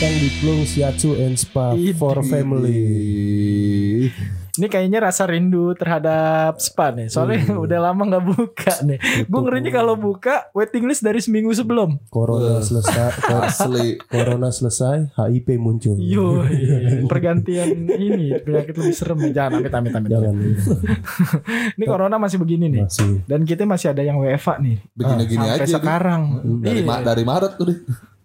datang 0.00 0.16
di 0.16 0.32
Plung 0.40 0.64
Shiatsu 0.64 1.12
and 1.12 1.36
Spa 1.36 1.76
for 1.92 2.24
Family. 2.24 2.80
Ini 4.50 4.66
kayaknya 4.66 5.04
rasa 5.04 5.28
rindu 5.28 5.76
terhadap 5.76 6.56
spa 6.56 6.88
nih. 6.88 7.12
Soalnya 7.12 7.52
udah 7.64 7.78
lama 7.84 8.00
nggak 8.02 8.24
buka 8.24 8.80
nih. 8.80 8.96
Gue 9.28 9.40
ngerinya 9.40 9.68
kalau 9.70 9.94
buka 9.94 10.48
waiting 10.52 10.88
list 10.88 11.04
dari 11.04 11.20
seminggu 11.20 11.52
sebelum. 11.52 12.00
Corona 12.08 12.64
selesai, 12.64 13.28
Asli. 13.44 14.00
Corona 14.02 14.48
selesai, 14.48 15.12
HIP 15.14 15.60
muncul. 15.60 16.00
Yo, 16.00 16.48
pergantian 17.04 17.68
ini 17.86 18.40
penyakit 18.40 18.80
lebih 18.80 18.96
serem. 18.96 19.20
Jangan 19.30 19.60
amit 19.60 19.72
amit 19.74 19.92
amit. 19.94 20.08
Jangan 20.08 20.32
Ini 21.76 21.84
corona 21.84 22.16
masih 22.16 22.40
begini 22.40 22.72
nih. 22.72 22.88
masih. 22.88 23.20
Dan 23.28 23.44
kita 23.44 23.68
masih 23.68 23.92
ada 23.92 24.00
yang 24.00 24.16
WFA 24.16 24.64
nih. 24.64 24.80
Begini-gini 24.96 25.44
Sampai 25.44 25.56
aja. 25.56 25.68
Di. 25.68 25.72
sekarang. 25.76 26.22
Dari, 26.64 26.80
Iya, 26.80 26.88
Ma- 26.88 27.04
dari 27.04 27.22
Maret 27.22 27.52
tuh. 27.60 27.68
Di. 27.68 27.74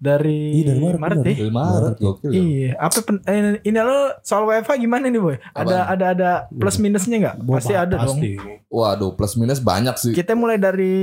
Dari, 0.06 0.62
Iya, 0.62 0.66
dari 0.72 0.80
Maret, 0.96 1.18
deh. 1.20 1.36
Dari 1.36 1.50
Maret. 1.52 1.96
Gokil 1.98 2.30
ya. 2.30 2.38
Iya, 2.38 2.70
apa 2.78 2.98
pen, 3.02 3.16
eh, 3.24 3.58
ini 3.60 3.80
lo 3.80 4.00
soal 4.22 4.46
WFA 4.46 4.78
gimana 4.78 5.10
nih 5.10 5.18
boy? 5.18 5.36
Ada 5.52 5.90
ada 5.90 6.06
ada 6.14 6.32
plus 6.48 6.78
minusnya 6.78 7.18
nggak? 7.18 7.36
Pasti 7.42 7.74
ada 7.74 7.96
dong. 7.98 8.22
Pasti. 8.22 8.38
Waduh 8.70 9.12
plus 9.12 9.34
minus 9.34 9.58
banyak 9.58 9.96
sih. 9.98 10.14
Kita 10.14 10.38
mulai 10.38 10.56
dari 10.56 10.94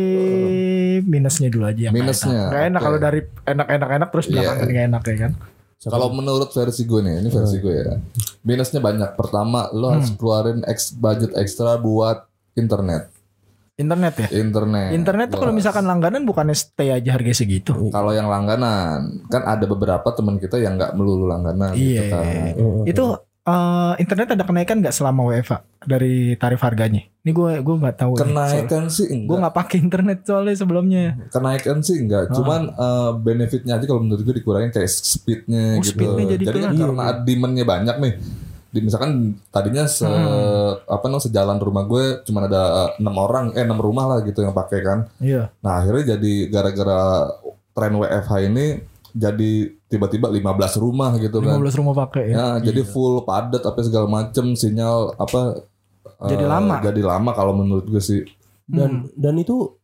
minusnya 1.03 1.49
dulu 1.49 1.67
aja 1.67 1.91
yang 1.91 1.95
Minusnya, 1.95 2.31
enak. 2.31 2.49
Nggak 2.49 2.63
enak 2.65 2.79
oke. 2.79 2.87
kalau 2.87 2.99
dari 2.99 3.21
enak-enak-enak 3.45 4.09
terus 4.09 4.27
Iya. 4.27 4.33
belakangan 4.33 4.69
nggak 4.69 4.87
enak 4.87 5.03
ya 5.03 5.17
kan? 5.19 5.33
Kalau 5.83 6.09
menurut 6.09 6.47
versi 6.49 6.87
gue 6.87 7.01
nih, 7.03 7.15
ini 7.19 7.29
versi 7.29 7.59
gue 7.59 7.75
ya. 7.75 7.99
Minusnya 8.41 8.79
banyak. 8.79 9.19
Pertama, 9.19 9.67
lo 9.75 9.91
harus 9.91 10.15
keluarin 10.15 10.63
ex 10.63 10.95
budget 10.95 11.35
ekstra 11.35 11.75
buat 11.75 12.23
internet. 12.55 13.11
Internet 13.83 14.15
ya. 14.17 14.29
Internet. 14.33 14.89
Internet 14.93 15.27
tuh 15.29 15.39
kalau 15.39 15.53
misalkan 15.53 15.83
langganan 15.83 16.23
bukannya 16.23 16.55
stay 16.55 16.89
aja 16.89 17.11
harga 17.13 17.33
segitu. 17.35 17.91
Kalau 17.91 18.11
yang 18.11 18.27
langganan, 18.27 19.27
kan 19.27 19.43
ada 19.45 19.65
beberapa 19.65 20.07
teman 20.09 20.39
kita 20.39 20.57
yang 20.57 20.75
nggak 20.75 20.95
melulu 20.95 21.27
langganan 21.27 21.73
Iya. 21.73 22.01
gitu 22.01 22.05
kan. 22.09 22.25
Itu 22.85 23.05
eh, 23.43 23.93
internet 23.99 24.29
ada 24.31 24.45
kenaikan 24.45 24.79
nggak 24.79 24.95
selama 24.95 25.27
WFA 25.27 25.67
dari 25.83 26.15
tarif 26.35 26.63
harganya? 26.63 27.03
Ini 27.21 27.31
gue 27.31 27.53
gue 27.61 27.75
nggak 27.77 27.97
tahu. 27.97 28.13
Kenaikan 28.17 28.87
sih 28.87 29.07
Gue 29.07 29.19
enggak. 29.21 29.39
nggak 29.43 29.57
pakai 29.57 29.77
internet 29.79 30.19
soalnya 30.23 30.55
sebelumnya. 30.55 31.03
Kenaikan 31.29 31.79
sih 31.81 31.99
enggak. 31.99 32.31
Ah. 32.31 32.35
Cuman 32.35 32.61
eh, 32.71 33.11
benefitnya 33.17 33.77
aja 33.77 33.85
kalau 33.85 33.99
menurut 34.01 34.23
gue 34.23 34.35
dikurangin 34.37 34.71
kayak 34.71 34.87
Oh, 34.87 34.95
speednya 34.95 35.65
gitu. 35.79 35.99
speednya 35.99 36.27
jadi 36.33 36.45
kan 36.45 36.71
kurang. 36.71 36.79
karena 36.95 37.05
demandnya 37.21 37.65
banyak 37.65 37.97
nih. 37.99 38.13
Di, 38.73 38.81
misalkan 38.81 39.37
tadinya 39.53 39.85
se 39.85 40.09
Hmm. 40.09 40.81
apa 40.89 41.05
namanya 41.05 41.29
sejalan 41.29 41.61
rumah 41.61 41.85
gue 41.85 42.25
cuma 42.25 42.49
ada 42.49 42.63
eh, 42.89 43.05
enam 43.05 43.15
orang 43.15 43.53
eh 43.53 43.61
enam 43.63 43.77
rumah 43.77 44.09
lah 44.09 44.19
gitu 44.25 44.41
yang 44.41 44.57
pakai 44.57 44.81
kan. 44.81 44.99
Iya. 45.21 45.53
Nah 45.61 45.73
akhirnya 45.79 46.17
jadi 46.17 46.33
gara-gara 46.49 47.29
tren 47.73 47.93
WFH 47.95 48.33
ini 48.49 48.67
jadi 49.13 49.53
tiba-tiba 49.87 50.33
15 50.33 50.81
rumah 50.81 51.21
gitu 51.21 51.45
kan. 51.45 51.61
15 51.61 51.81
rumah 51.85 51.95
pakai 52.09 52.33
ya. 52.33 52.35
Ya, 52.35 52.49
jadi 52.65 52.81
full 52.81 53.29
padat 53.29 53.61
apa 53.61 53.77
segala 53.85 54.09
macem 54.09 54.57
sinyal 54.57 55.13
apa 55.21 55.69
Jadi 56.23 56.45
eh, 56.45 56.49
lama. 56.49 56.81
Jadi 56.81 57.01
lama 57.05 57.31
kalau 57.37 57.53
menurut 57.53 57.85
gue 57.85 58.01
sih. 58.01 58.25
Dan 58.65 59.13
dan 59.13 59.37
itu 59.37 59.77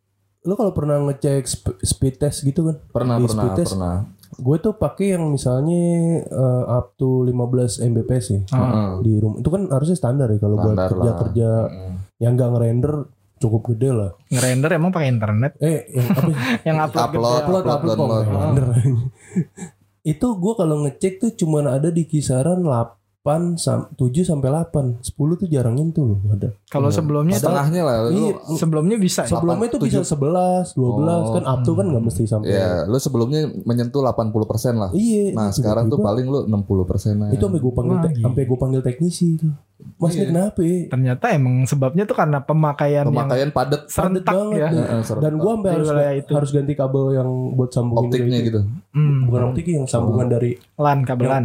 lo 0.46 0.54
kalau 0.56 0.72
pernah 0.72 0.96
ngecek 1.02 1.44
sp- 1.44 1.76
speed 1.82 2.14
test 2.16 2.40
gitu 2.40 2.64
kan? 2.64 2.76
Pernah 2.88 3.20
Di 3.20 3.24
pernah 3.28 3.42
speed 3.44 3.52
test, 3.58 3.70
pernah. 3.74 3.96
Gue 4.38 4.56
tuh 4.56 4.72
pakai 4.72 5.12
yang 5.12 5.26
misalnya 5.26 5.82
eh, 6.22 6.64
up 6.68 6.94
to 6.94 7.22
15 7.22 7.34
Mbps 7.84 8.26
ya 8.28 8.40
Heeh. 8.48 8.90
di 9.02 9.12
rumah. 9.14 9.36
Itu 9.36 9.48
kan 9.48 9.66
harusnya 9.66 9.94
standar 9.94 10.28
ya 10.28 10.38
kalau 10.38 10.56
buat 10.56 10.78
kerja 10.78 11.10
kerja 11.18 11.48
Mm. 11.66 11.94
yang 12.18 12.32
nggak 12.34 12.50
ngerender 12.50 12.92
cukup 13.36 13.62
gede 13.68 13.90
lah. 13.90 14.10
Ngerender 14.28 14.70
emang 14.72 14.90
pakai 14.90 15.08
internet. 15.08 15.52
Eh 15.58 15.90
yang 15.90 16.06
apa? 16.08 16.22
Yang 16.66 16.76
upload, 16.80 17.02
Upload, 17.04 17.22
gede. 17.24 17.38
upload 17.40 17.64
upload 17.64 17.96
kok 17.96 17.98
download. 17.98 18.22
nggak 18.24 18.36
render. 18.36 18.66
itu 20.04 20.26
gue 20.32 20.54
kalau 20.54 20.76
ngecek 20.82 21.12
tuh 21.18 21.30
cuman 21.36 21.64
ada 21.68 21.88
di 21.90 22.02
kisaran 22.02 22.58
8 22.58 22.97
sam 23.54 23.92
7 23.92 24.24
sampai 24.24 24.48
8 24.48 25.04
10 25.04 25.12
tuh 25.36 25.46
jarang 25.46 25.76
nyentuh 25.76 26.00
loh 26.02 26.18
ada 26.30 26.48
Kalau 26.66 26.88
sebelumnya 26.88 27.36
tuh 27.36 27.44
Setengahnya 27.44 27.82
lah. 27.82 27.96
Lu, 28.02 28.10
Iya, 28.10 28.32
sebelumnya 28.56 28.96
bisa 28.96 29.20
ya? 29.22 29.30
sebelumnya 29.30 29.68
tuh 29.68 29.80
bisa 29.82 30.00
11 30.00 30.72
12 30.72 30.78
Oh. 30.78 31.34
kan 31.34 31.44
up 31.44 31.60
to 31.60 31.72
kan 31.72 31.86
nggak 31.86 32.04
mesti 32.04 32.24
sampai 32.24 32.48
ya, 32.50 32.84
lu 32.84 32.96
sebelumnya 32.96 33.44
menyentuh 33.62 34.00
80% 34.00 34.74
lah. 34.74 34.90
iya 34.92 35.34
Nah, 35.34 35.50
itu 35.50 35.60
sekarang 35.60 35.86
tuh 35.86 35.98
tiba-tiba. 35.98 36.08
paling 36.08 36.26
lu 36.26 36.38
60% 36.46 37.20
aja. 37.20 37.30
itu 37.30 37.42
sampai 37.42 37.60
gue 37.60 37.72
panggil 37.74 37.96
Wah, 37.98 38.12
sampai 38.22 38.42
gue 38.44 38.58
panggil 38.58 38.80
teknisi 38.80 39.26
itu 39.34 39.48
mas 39.94 40.10
Iya. 40.10 40.24
kenapa 40.26 40.60
ya? 40.60 40.78
Ternyata 40.88 41.24
emang 41.30 41.54
sebabnya 41.62 42.02
tuh 42.02 42.16
karena 42.16 42.38
pemakaian, 42.40 43.04
yang 43.04 43.12
pemakaian 43.12 43.50
padat 43.50 43.80
Padet 43.84 43.92
serentak 43.92 44.34
banget 44.34 44.56
ya. 44.56 44.68
deh. 44.68 44.80
Heeh, 44.80 45.00
serentak. 45.02 45.22
dan 45.22 45.32
gue 45.36 45.52
sampai 45.52 45.70
harus 45.70 45.88
itu. 46.16 46.32
harus 46.32 46.50
ganti 46.50 46.72
kabel 46.74 47.04
yang 47.12 47.28
buat 47.54 47.70
sambungin 47.70 48.08
optiknya 48.08 48.38
itu. 48.38 48.46
gitu. 48.48 48.60
Hmm. 48.90 49.18
bukan 49.26 49.40
optik 49.44 49.66
yang 49.68 49.84
sambungan 49.84 50.26
dari 50.26 50.50
LAN 50.74 51.04
kabelan. 51.04 51.44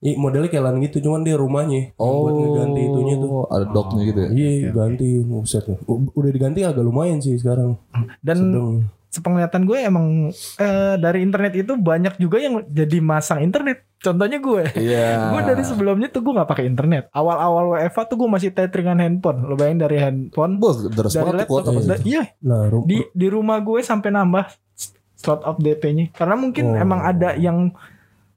Ih, 0.00 0.16
modelnya 0.16 0.48
kayak 0.48 0.64
lan 0.64 0.80
gitu 0.80 0.96
cuman 1.02 1.20
dia 1.20 1.36
rumahnya 1.36 1.92
Oh, 1.94 2.24
buat 2.24 2.32
ngeganti 2.32 2.80
itunya 2.82 3.14
tuh 3.16 3.44
ada 3.46 3.66
doknya 3.66 4.02
gitu 4.02 4.18
ya. 4.18 4.28
Iya 4.30 4.50
ganti 4.70 5.08
Buset 5.20 5.64
ya. 5.64 5.76
U- 5.84 6.08
Udah 6.10 6.30
diganti 6.30 6.60
agak 6.62 6.80
lumayan 6.80 7.18
sih 7.18 7.36
sekarang 7.36 7.76
Dan 8.18 8.36
Sedang 8.40 8.68
sepenglihatan 9.10 9.62
gue 9.64 9.78
emang 9.80 10.06
eh, 10.56 10.94
dari 10.96 11.20
internet 11.20 11.52
itu 11.58 11.74
banyak 11.74 12.14
juga 12.16 12.38
yang 12.38 12.62
jadi 12.64 12.98
masang 12.98 13.42
internet. 13.42 13.84
Contohnya 13.98 14.38
gue. 14.38 14.64
Iya. 14.72 15.08
Gue 15.34 15.42
dari 15.44 15.60
sebelumnya 15.60 16.08
tuh 16.08 16.22
gue 16.22 16.32
nggak 16.32 16.48
pakai 16.48 16.64
internet. 16.64 17.12
Awal-awal 17.12 17.76
WFA 17.76 18.06
tuh 18.06 18.16
gue 18.16 18.28
masih 18.30 18.48
tetheringan 18.48 18.96
handphone. 18.96 19.44
Lo 19.44 19.52
bayangin 19.52 19.82
dari 19.82 19.98
handphone, 19.98 20.56
Bos, 20.56 20.80
dari 20.80 21.10
banget 21.10 21.44
tuh 21.44 21.60
laptop. 21.60 22.00
iya, 22.00 22.32
Nah 22.40 22.64
ru- 22.64 22.86
di 22.86 23.04
di 23.04 23.26
rumah 23.26 23.60
gue 23.60 23.82
sampai 23.82 24.08
nambah 24.08 24.48
slot 25.12 25.44
of 25.44 25.58
DP-nya. 25.58 26.08
Karena 26.10 26.32
mungkin 26.34 26.64
Oh. 26.70 26.78
emang 26.78 27.04
ada 27.04 27.36
yang 27.36 27.76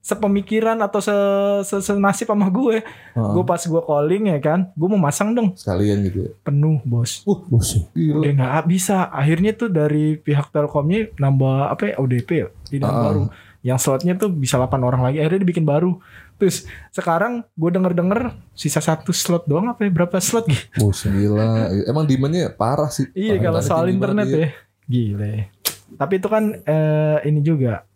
sepemikiran 0.03 0.75
atau 0.77 0.99
se, 0.99 1.15
se 1.63 1.79
senasib 1.79 2.27
sama 2.27 2.51
gue. 2.51 2.83
Heeh. 2.83 3.31
Gue 3.31 3.43
pas 3.43 3.57
gue 3.57 3.81
calling 3.81 4.23
ya 4.29 4.37
kan, 4.37 4.67
gue 4.69 4.87
mau 4.91 4.99
masang 4.99 5.31
dong 5.31 5.55
Sekalian 5.55 6.03
gitu 6.03 6.27
ya. 6.27 6.31
penuh 6.43 6.83
bos. 6.83 7.23
buset. 7.47 7.87
Gila. 7.95 8.19
Udah 8.19 8.31
nggak 8.35 8.65
bisa. 8.67 9.07
Akhirnya 9.07 9.55
tuh 9.55 9.71
dari 9.71 10.19
pihak 10.19 10.51
Telkomnya 10.51 11.07
nambah 11.15 11.71
apa 11.71 11.83
ya 11.87 11.93
ODP 11.97 12.29
ya, 12.35 12.47
tidak 12.67 12.91
Ah. 12.91 12.99
baru. 13.01 13.23
Yang 13.63 13.79
slotnya 13.79 14.13
tuh 14.13 14.27
bisa 14.27 14.59
8 14.59 14.83
orang 14.83 15.01
lagi. 15.01 15.23
Akhirnya 15.23 15.39
dibikin 15.39 15.63
baru. 15.63 15.95
Terus 16.35 16.67
sekarang 16.91 17.47
gue 17.55 17.69
denger-denger 17.71 18.35
sisa 18.51 18.83
satu 18.83 19.15
slot 19.15 19.47
doang 19.47 19.71
apa 19.71 19.87
ya? 19.87 19.89
Berapa 19.89 20.19
slot 20.19 20.51
gitu? 20.51 20.83
Buset. 20.83 21.15
Gila. 21.15 21.71
Emang 21.87 22.03
demandnya 22.03 22.51
parah 22.51 22.91
sih. 22.91 23.07
Iya 23.15 23.39
kalau 23.39 23.63
soal 23.63 23.87
internet 23.87 24.27
ya. 24.27 24.51
Gile. 24.83 25.47
Tapi 25.95 26.13
itu 26.19 26.27
kan 26.27 26.59
eh, 26.59 27.17
ini 27.23 27.39
juga 27.39 27.87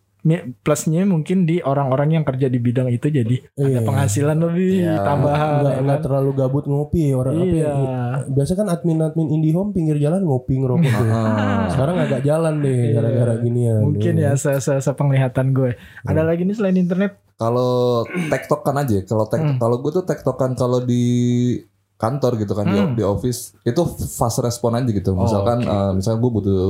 plusnya 0.59 1.03
mungkin 1.03 1.43
di 1.43 1.61
orang-orang 1.61 2.19
yang 2.19 2.23
kerja 2.23 2.45
di 2.45 2.57
bidang 2.57 2.89
itu 2.89 3.07
jadi 3.07 3.35
ada 3.53 3.63
Iya. 3.69 3.79
penghasilan 3.81 4.37
lebih 4.37 4.71
Iya. 4.83 4.95
tambahan. 4.99 5.49
Nggak, 5.57 5.71
ya 5.71 5.81
nggak 5.81 5.95
kan? 5.95 6.03
terlalu 6.03 6.31
gabut 6.33 6.65
ngopi 6.65 7.03
orang 7.11 7.33
apa 7.37 7.45
ya. 7.47 7.71
Iya. 7.71 7.97
Biasa 8.27 8.51
kan 8.53 8.67
admin-admin 8.67 9.27
IndiHome 9.29 9.71
pinggir 9.71 9.95
jalan 9.97 10.21
ngopi 10.21 10.53
ngerokok. 10.57 10.83
Sekarang 11.71 11.95
agak 11.97 12.21
jalan 12.21 12.59
deh 12.59 12.75
Iya. 12.75 12.93
gara-gara 12.93 13.33
gini 13.39 13.61
ya. 13.63 13.75
Mungkin 13.79 14.13
ya 14.17 14.31
se 14.33 14.51
se 14.57 14.73
sepenglihatan 14.77 15.51
gue. 15.51 15.79
Ada 16.03 16.21
lagi 16.21 16.43
nih 16.43 16.55
selain 16.55 16.75
internet. 16.75 17.15
Kalau 17.37 18.01
tektokan 18.27 18.75
aja, 18.75 18.97
kalau 19.03 19.25
tek, 19.25 19.39
Hmm. 19.39 19.57
kalau 19.57 19.77
gue 19.77 19.91
tuh 19.93 20.03
tektokan 20.03 20.53
kalau 20.53 20.81
di 20.81 21.05
kantor 21.95 22.37
gitu 22.37 22.53
kan 22.53 22.65
di- 22.65 22.77
Hmm. 22.77 22.93
di, 22.93 23.01
office 23.01 23.57
itu 23.63 23.81
fast 24.11 24.37
respon 24.39 24.73
aja 24.73 24.85
gitu. 24.85 25.13
Misalkan 25.13 25.61
eh, 25.61 25.91
misalkan 25.93 26.19
gue 26.19 26.31
butuh 26.31 26.65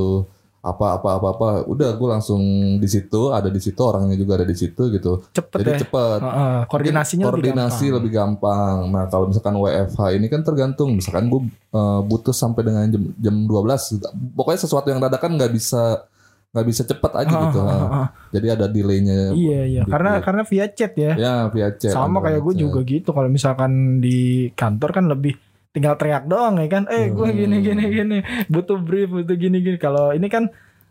apa 0.68 1.00
apa 1.00 1.08
apa 1.16 1.28
apa, 1.32 1.48
udah 1.64 1.90
gue 1.94 2.08
langsung 2.08 2.40
di 2.76 2.84
situ, 2.84 3.30
ada 3.30 3.48
di 3.48 3.56
situ 3.56 3.78
orangnya 3.78 4.14
juga 4.14 4.36
ada 4.36 4.44
di 4.44 4.52
situ 4.52 4.88
gitu. 4.88 5.24
Cepet 5.30 5.58
Jadi 5.60 5.70
ya. 5.72 5.78
cepet. 5.82 6.20
Heeh, 6.20 6.58
koordinasinya 6.66 7.24
Mungkin 7.26 7.36
koordinasi 7.40 7.84
lebih 7.84 7.96
lebih 7.96 8.10
gampang. 8.14 8.76
Nah 8.88 9.04
kalau 9.06 9.26
misalkan 9.26 9.56
WFH 9.56 10.00
ini 10.14 10.26
kan 10.26 10.40
tergantung. 10.42 10.90
Misalkan 10.94 11.26
gue 11.26 11.40
eh, 11.50 12.00
butuh 12.04 12.32
sampai 12.32 12.62
dengan 12.62 12.84
jam 12.86 13.02
jam 13.16 13.34
12 13.44 14.04
Pokoknya 14.32 14.60
sesuatu 14.60 14.88
yang 14.88 15.00
dadakan 15.00 15.34
nggak 15.34 15.50
bisa 15.50 16.04
nggak 16.48 16.64
bisa 16.64 16.82
cepet 16.82 17.12
aja 17.12 17.28
gampang. 17.28 17.44
gitu. 17.44 17.58
Nah, 17.60 17.68
heeh, 17.68 17.88
heeh. 17.92 18.06
Jadi 18.32 18.46
ada 18.48 18.66
delaynya. 18.66 19.18
Iya 19.32 19.60
iya. 19.68 19.82
Di- 19.84 19.92
Karena 19.92 20.12
karena 20.20 20.42
via 20.44 20.66
chat 20.72 20.92
ya. 20.96 21.12
Ya 21.14 21.34
via 21.52 21.68
chat. 21.72 21.92
Sama 21.92 22.20
kayak 22.20 22.40
gue 22.40 22.54
juga 22.56 22.80
gitu. 22.82 23.12
Kalau 23.12 23.28
misalkan 23.28 24.00
di 24.00 24.48
kantor 24.52 24.90
kan 24.92 25.04
lebih 25.08 25.36
tinggal 25.72 25.94
teriak 26.00 26.24
doang 26.26 26.58
ya 26.58 26.68
kan. 26.68 26.84
Eh 26.88 27.12
gue 27.12 27.28
gini 27.32 27.60
gini 27.60 27.84
gini. 27.90 28.18
Butuh 28.48 28.80
brief 28.80 29.12
butuh 29.12 29.36
gini 29.36 29.60
gini. 29.60 29.76
Kalau 29.76 30.10
ini 30.16 30.26
kan 30.26 30.48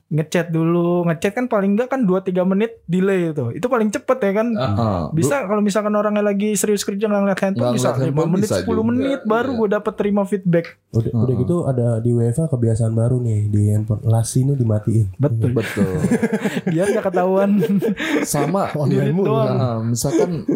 ngechat 0.08 0.56
dulu. 0.56 1.04
Ngechat 1.04 1.36
kan 1.36 1.46
paling 1.52 1.76
enggak 1.76 1.92
kan 1.92 2.08
2-3 2.08 2.48
menit 2.48 2.80
delay 2.88 3.36
itu. 3.36 3.52
Itu 3.52 3.68
paling 3.68 3.92
cepet 3.92 4.18
ya 4.24 4.32
kan. 4.32 4.48
Heeh. 4.56 5.02
Bisa 5.12 5.44
kalau 5.44 5.60
misalkan 5.60 5.92
orangnya 5.98 6.24
lagi 6.24 6.56
serius 6.56 6.88
kerja 6.88 7.12
nggak 7.12 7.22
ngeliat 7.28 7.42
handphone 7.44 7.64
Nggak 7.68 7.76
bisa 7.76 7.90
ngeliat 7.92 8.00
5 8.00 8.06
handphone 8.08 8.32
menit 8.32 8.50
bisa 8.50 8.58
10 8.64 8.68
juga, 8.68 8.82
menit 8.88 9.20
baru 9.28 9.52
iya. 9.52 9.60
gue 9.60 9.68
dapet 9.76 9.94
terima 10.00 10.22
feedback. 10.24 10.66
Udah, 10.96 11.12
udah 11.12 11.28
Heeh. 11.28 11.42
gitu 11.44 11.56
ada 11.68 11.88
di 12.00 12.12
WFA 12.16 12.46
kebiasaan 12.48 12.94
baru 12.96 13.18
nih 13.20 13.40
di 13.52 13.62
handphone. 13.74 14.02
Lasi 14.08 14.48
ini 14.48 14.54
dimatiin. 14.56 15.08
Betul. 15.20 15.52
Betul. 15.52 15.92
Biar 16.72 16.88
gak 16.96 17.06
ketahuan. 17.12 17.50
Sama 18.24 18.72
Unit 18.88 19.12
doang. 19.12 19.58
Nah, 19.58 19.78
misalkan 19.84 20.48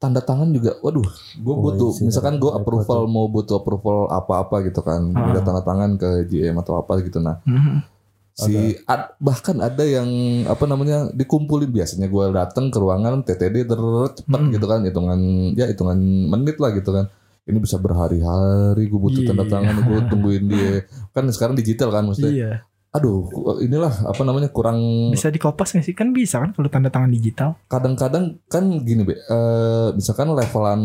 tanda 0.00 0.18
tangan 0.18 0.48
juga, 0.48 0.80
waduh, 0.80 1.04
gue 1.36 1.52
Oh, 1.52 1.60
butuh, 1.60 1.92
iya 1.92 2.08
misalkan 2.08 2.36
gue 2.36 2.48
repot 2.48 2.58
approval 2.58 3.04
mau 3.04 3.28
butuh 3.28 3.60
approval 3.60 4.08
apa-apa 4.08 4.64
gitu 4.64 4.80
kan, 4.80 5.12
Ah. 5.12 5.28
minta 5.28 5.40
tanda 5.40 5.60
tangan 5.60 5.94
ke 5.94 6.08
GM 6.24 6.56
atau 6.56 6.74
apa 6.74 6.98
gitu. 6.98 7.20
Nah, 7.20 7.36
Mhm. 7.44 7.84
si 8.32 8.56
ad- 8.82 9.12
bahkan 9.18 9.60
ada 9.60 9.84
yang 9.84 10.08
apa 10.46 10.64
namanya 10.64 11.12
dikumpulin 11.12 11.68
biasanya 11.68 12.08
gue 12.08 12.24
datang 12.30 12.72
ke 12.72 12.80
ruangan 12.80 13.20
TTD 13.20 13.62
ter 13.62 13.76
cepet 14.16 14.40
Hmm. 14.40 14.48
gitu 14.48 14.64
kan 14.64 14.80
hitungan 14.80 15.20
ya 15.52 15.68
hitungan 15.68 16.00
menit 16.26 16.56
lah 16.56 16.72
gitu 16.72 16.88
kan 16.90 17.12
ini 17.42 17.58
bisa 17.58 17.76
berhari-hari 17.76 18.86
gue 18.86 18.96
butuh 18.98 19.20
tanda 19.22 19.44
Iya. 19.44 19.52
tangan 19.52 19.76
gue 19.82 19.98
tungguin 20.10 20.44
dia 20.46 20.72
kan 21.10 21.28
sekarang 21.28 21.52
digital 21.52 21.92
kan 21.92 22.08
maksudnya 22.08 22.32
Iya. 22.32 22.52
Aduh 22.90 23.22
inilah 23.58 24.02
apa 24.02 24.18
namanya 24.20 24.48
kurang 24.48 24.78
Bisa 25.08 25.28
dikopas 25.28 25.70
nggak 25.70 25.84
sih? 25.84 25.94
Kan 25.94 26.10
bisa 26.10 26.38
kan 26.38 26.50
kalau 26.50 26.66
tanda 26.66 26.88
tangan 26.88 27.08
digital. 27.08 27.54
kadang-kadang 27.64 28.38
kan 28.44 28.64
gini 28.80 29.02
be 29.04 29.14
eh, 29.14 29.88
misalkan 29.92 30.30
levelan 30.30 30.82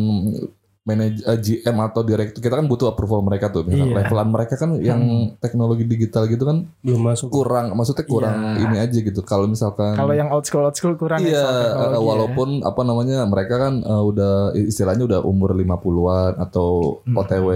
manajer 0.81 1.25
GM 1.35 1.73
atau 1.81 2.05
direktur 2.05 2.37
kita 2.39 2.53
kan 2.55 2.69
butuh 2.69 2.85
approval 2.87 3.25
mereka 3.25 3.49
tuh 3.49 3.65
misalkan 3.65 3.89
Iya. 3.89 3.99
levelan 3.99 4.29
mereka 4.29 4.53
kan 4.53 4.77
yang 4.79 5.01
teknologi 5.35 5.81
digital 5.83 6.29
gitu 6.29 6.45
kan 6.45 6.69
belum 6.79 7.01
masuk 7.03 7.33
kurang 7.33 7.73
maksudnya 7.73 8.05
kurang 8.05 8.37
Iya. 8.53 8.61
ini 8.61 8.75
aja 8.79 8.97
gitu 9.01 9.21
kalau 9.23 9.49
misalkan 9.49 9.97
Kalau 9.97 10.13
yang 10.13 10.29
old 10.29 10.45
school 10.45 10.61
old 10.61 10.77
school 10.77 10.93
kurang 10.93 11.17
ya 11.19 11.33
iya 11.33 11.45
teknologi 11.73 11.89
ya. 11.89 12.05
walaupun 12.05 12.49
apa 12.61 12.81
namanya 12.83 13.25
mereka 13.25 13.57
kan 13.59 13.73
eh, 13.81 14.03
udah 14.03 14.33
istilahnya 14.55 15.03
udah 15.03 15.19
umur 15.23 15.57
50-an 15.57 16.37
atau 16.39 17.01
Hmm. 17.01 17.17
OTW 17.17 17.47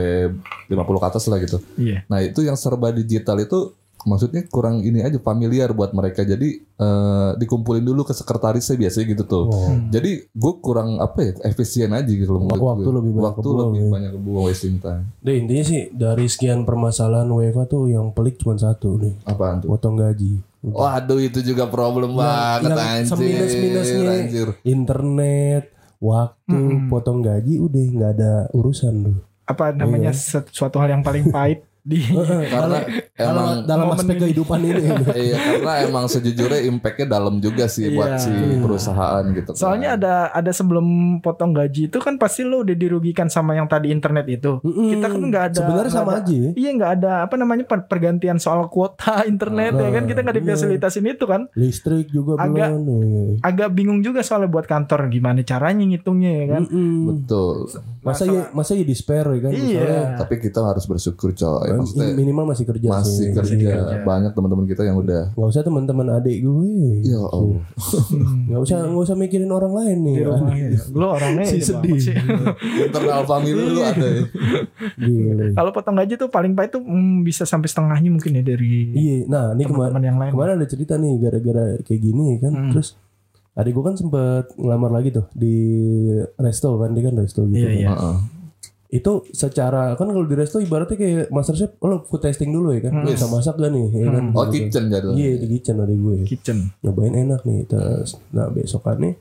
50 0.65 0.73
ke 0.95 1.05
atas 1.05 1.23
lah 1.27 1.37
gitu 1.37 1.61
Iya. 1.75 2.01
Nah 2.07 2.19
itu 2.19 2.41
yang 2.41 2.57
serba 2.57 2.89
digital 2.89 3.37
itu 3.37 3.77
maksudnya 4.01 4.45
kurang 4.45 4.79
ini 4.79 4.99
aja 4.99 5.17
familiar 5.17 5.71
buat 5.71 5.91
mereka. 5.91 6.21
Jadi 6.21 6.61
eh, 6.61 7.29
dikumpulin 7.35 7.81
dulu 7.81 8.03
ke 8.03 8.11
sekretarisnya 8.11 8.75
biasanya 8.75 9.05
gitu 9.09 9.23
tuh. 9.23 9.45
Oh. 9.47 9.73
Jadi 9.87 10.11
gue 10.25 10.53
kurang 10.59 10.97
apa 10.97 11.19
ya 11.19 11.31
efisien 11.45 11.89
aja 11.89 12.07
gitu 12.07 12.29
loh. 12.29 12.45
Waktu 12.45 12.61
gue. 12.81 12.93
lebih 12.93 13.11
banyak 13.13 13.25
waktu 13.25 13.41
kebuang, 13.43 13.59
lebih 13.67 13.81
ya. 13.81 13.89
banyak 13.89 14.11
kebuang 14.15 14.43
wasting 14.45 14.77
time. 14.77 15.03
Deh 15.19 15.35
intinya 15.35 15.63
sih 15.63 15.81
dari 15.89 16.25
sekian 16.25 16.63
permasalahan 16.63 17.27
UEFA 17.27 17.65
tuh 17.65 17.87
yang 17.87 18.11
pelik 18.11 18.37
cuma 18.37 18.55
satu 18.55 18.95
nih, 18.95 19.15
Apaan 19.23 19.59
tuh? 19.59 19.67
potong 19.69 19.95
gaji. 19.95 20.39
Waduh 20.59 21.19
itu 21.19 21.39
juga 21.41 21.65
problem 21.65 22.13
banget 22.13 22.67
yang 22.67 22.75
anjir. 22.75 23.07
seminus-minusnya 23.09 24.01
anjir. 24.13 24.47
internet, 24.63 25.63
waktu, 25.97 26.51
Mm-mm. 26.51 26.87
potong 26.87 27.19
gaji 27.19 27.57
udah 27.57 27.83
nggak 27.89 28.11
ada 28.13 28.31
urusan 28.51 28.93
tuh. 29.03 29.17
Apa 29.45 29.71
namanya 29.71 30.11
Iya. 30.11 30.43
suatu 30.45 30.77
hal 30.77 30.91
yang 30.91 31.01
paling 31.01 31.27
pahit 31.27 31.63
di 31.81 32.03
Karena 32.53 32.83
emang 33.15 33.47
dalam 33.63 33.87
aspek 33.91 34.13
ini. 34.13 34.21
kehidupan 34.21 34.59
ini. 34.61 34.81
iya 35.25 35.37
karena 35.37 35.73
emang 35.83 36.05
sejujurnya 36.05 36.61
impactnya 36.65 37.07
dalam 37.09 37.37
juga 37.37 37.65
sih 37.65 37.89
buat 37.89 38.09
Iya. 38.09 38.19
si 38.19 38.31
perusahaan 38.59 39.23
gitu. 39.29 39.49
kan. 39.49 39.57
Soalnya 39.57 39.89
ada 39.95 40.13
ada 40.29 40.49
sebelum 40.49 40.85
potong 41.19 41.51
gaji 41.51 41.87
itu 41.87 41.97
kan 41.97 42.15
pasti 42.15 42.41
lo 42.41 42.61
udah 42.61 42.73
dirugikan 42.73 43.27
sama 43.27 43.53
yang 43.53 43.65
tadi 43.65 43.89
internet 43.89 44.25
itu. 44.27 44.59
Mm-mm. 44.59 44.89
Kita 44.91 45.07
kan 45.07 45.21
nggak 45.23 45.43
ada- 45.45 45.57
Sebenarnya 45.57 45.91
sama 45.91 46.11
ada- 46.11 46.21
aja. 46.21 46.35
ya. 46.35 46.51
Iya 46.53 46.69
nggak 46.73 46.91
ada 46.95 47.13
apa 47.21 47.35
namanya 47.35 47.63
per- 47.63 47.85
pergantian 47.85 48.37
soal 48.37 48.67
kuota 48.67 49.23
internet 49.25 49.73
ya 49.73 49.89
kan 49.89 50.03
kita 50.05 50.19
nggak 50.19 50.35
Iya. 50.35 50.43
difasilitasin 50.45 51.05
itu 51.07 51.25
kan. 51.25 51.41
Listrik 51.53 52.07
juga 52.07 52.37
Agak- 52.37 52.71
belum. 52.71 53.39
Agak 53.41 53.69
bingung 53.71 53.99
juga 53.99 54.19
soalnya 54.19 54.47
buat 54.47 54.65
kantor 54.65 55.09
gimana 55.09 55.41
caranya 55.41 55.83
ngitungnya 55.83 56.31
ya 56.33 56.45
kan. 56.49 56.63
Mm-mm. 56.65 56.97
betul. 57.09 57.55
Masa 57.99 58.23
ya 58.25 58.43
masa 58.51 58.73
ya 58.73 58.83
di 58.83 58.93
spare 58.93 59.29
ya 59.31 59.41
kan? 59.41 59.51
Iya. 59.51 59.79
Misalnya, 59.79 60.03
Tapi 60.17 60.33
kita 60.39 60.59
harus 60.61 60.85
bersyukur 60.85 61.31
coy. 61.31 61.68
Eh, 61.69 61.77
Maksudnya 61.77 62.07
minimal 62.13 62.45
masih 62.47 62.65
kerja 62.65 62.87
masih 62.89 63.13
sih. 63.13 63.29
kerja. 63.31 63.55
kerja. 63.55 64.01
Banyak 64.01 64.31
teman-teman 64.33 64.65
kita 64.65 64.81
yang 64.83 64.97
udah 64.97 65.31
Nggak 65.33 65.49
usah 65.49 65.61
teman-teman 65.61 66.07
adik 66.15 66.37
gue. 66.41 66.73
Ya 67.03 67.19
Allah. 67.19 67.61
Hmm. 67.61 68.45
Nggak 68.49 68.61
usah 68.61 68.77
nggak 68.83 69.03
usah 69.03 69.15
mikirin 69.15 69.49
orang 69.49 69.73
lain 69.73 69.97
nih. 70.01 70.15
Di 70.15 70.23
rumah 70.23 70.53
ya. 70.53 70.69
Lo 70.91 71.07
orangnya 71.13 71.45
Si 71.45 71.55
ini 71.55 71.63
sedih. 71.63 72.01
Internal 72.85 73.21
family 73.23 73.53
lu 73.53 73.81
ada 73.81 74.05
ya. 74.05 74.23
Gila. 74.95 75.45
Kalau 75.57 75.71
potong 75.71 75.95
gaji 75.95 76.13
tuh 76.15 76.29
paling 76.29 76.53
pahit 76.53 76.71
tuh 76.71 76.81
hmm, 76.81 77.21
bisa 77.21 77.43
sampai 77.43 77.67
setengahnya 77.67 78.09
mungkin 78.09 78.31
ya 78.33 78.43
dari 78.43 78.91
Iya, 78.91 79.15
nah 79.25 79.51
ini 79.51 79.63
kemarin 79.63 80.01
yang 80.01 80.17
lain. 80.17 80.31
kemarin 80.31 80.53
ada 80.57 80.67
cerita 80.67 80.95
nih 80.95 81.13
gara-gara 81.19 81.77
kayak 81.81 82.01
gini 82.01 82.39
kan. 82.39 82.51
Hmm. 82.51 82.71
Terus 82.71 82.95
adik 83.53 83.75
gue 83.75 83.83
kan 83.83 83.95
sempet 83.95 84.55
ngelamar 84.55 84.87
lagi 84.89 85.11
tuh 85.11 85.27
di 85.35 85.51
resto 86.35 86.79
kan 86.79 86.95
dia 86.95 87.03
kan 87.05 87.15
resto 87.17 87.43
gitu. 87.45 87.59
Iya, 87.59 87.67
kan. 87.67 87.75
iya. 87.75 87.89
Heeh. 87.91 88.17
Itu 88.89 89.21
secara 89.29 89.93
kan 89.93 90.09
kalau 90.09 90.25
di 90.25 90.33
resto 90.33 90.57
ibaratnya 90.57 90.97
kayak 90.97 91.29
master 91.29 91.53
chef 91.53 91.77
lo 91.85 92.09
food 92.09 92.25
testing 92.25 92.49
dulu 92.49 92.73
ya 92.73 92.89
kan. 92.89 93.05
Hmm. 93.05 93.05
Bisa 93.05 93.29
masak 93.29 93.61
gak 93.61 93.69
nih 93.69 93.85
ya 93.93 94.05
kan. 94.09 94.23
Oh 94.33 94.49
Gitu. 94.49 94.65
kitchen 94.65 94.83
jadi. 94.89 95.07
Iya 95.13 95.31
di 95.37 95.47
kitchen 95.53 95.75
adik 95.77 95.97
gue. 96.01 96.17
Kitchen. 96.25 96.57
Nyobain 96.81 97.13
enak 97.13 97.45
nih. 97.45 97.69
Terus 97.69 98.17
nah 98.33 98.49
besokannya 98.49 99.13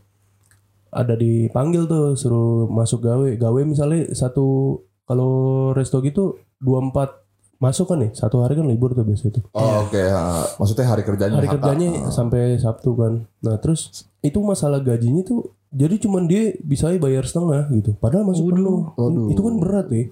ada 0.88 1.12
dipanggil 1.20 1.84
tuh 1.84 2.16
suruh 2.16 2.64
masuk 2.64 3.04
gawe. 3.04 3.28
Gawe 3.36 3.60
misalnya 3.68 4.08
satu 4.16 4.80
kalau 5.04 5.70
resto 5.76 6.00
gitu 6.00 6.40
24 6.64 7.27
masuk 7.58 7.86
kan 7.86 7.98
nih 7.98 8.10
satu 8.12 8.38
hari 8.38 8.54
kan 8.54 8.64
libur 8.64 8.90
tuh 8.90 9.02
biasanya 9.02 9.34
tuh 9.34 9.44
Oh 9.50 9.82
oke. 9.82 9.98
ha. 9.98 10.46
Maksudnya 10.54 10.86
hari 10.86 11.02
kerjanya. 11.02 11.36
hari 11.36 11.46
hata. 11.46 11.56
kerjanya 11.58 11.88
sampai 12.08 12.54
Sabtu 12.56 12.94
kan. 12.94 13.12
Nah 13.38 13.56
terus 13.56 13.90
itu 14.18 14.38
masalah 14.40 14.78
gajinya 14.78 15.22
tuh 15.22 15.42
jadi 15.68 15.98
cuman 15.98 16.24
dia 16.24 16.54
bisa 16.56 16.88
bayar 16.94 17.22
setengah 17.22 17.66
gitu. 17.72 17.92
Padahal 17.94 18.24
masuk 18.24 18.50
penuh. 18.50 18.94
Itu 19.28 19.42
kan 19.42 19.54
berat 19.58 19.90
ya. 19.90 20.06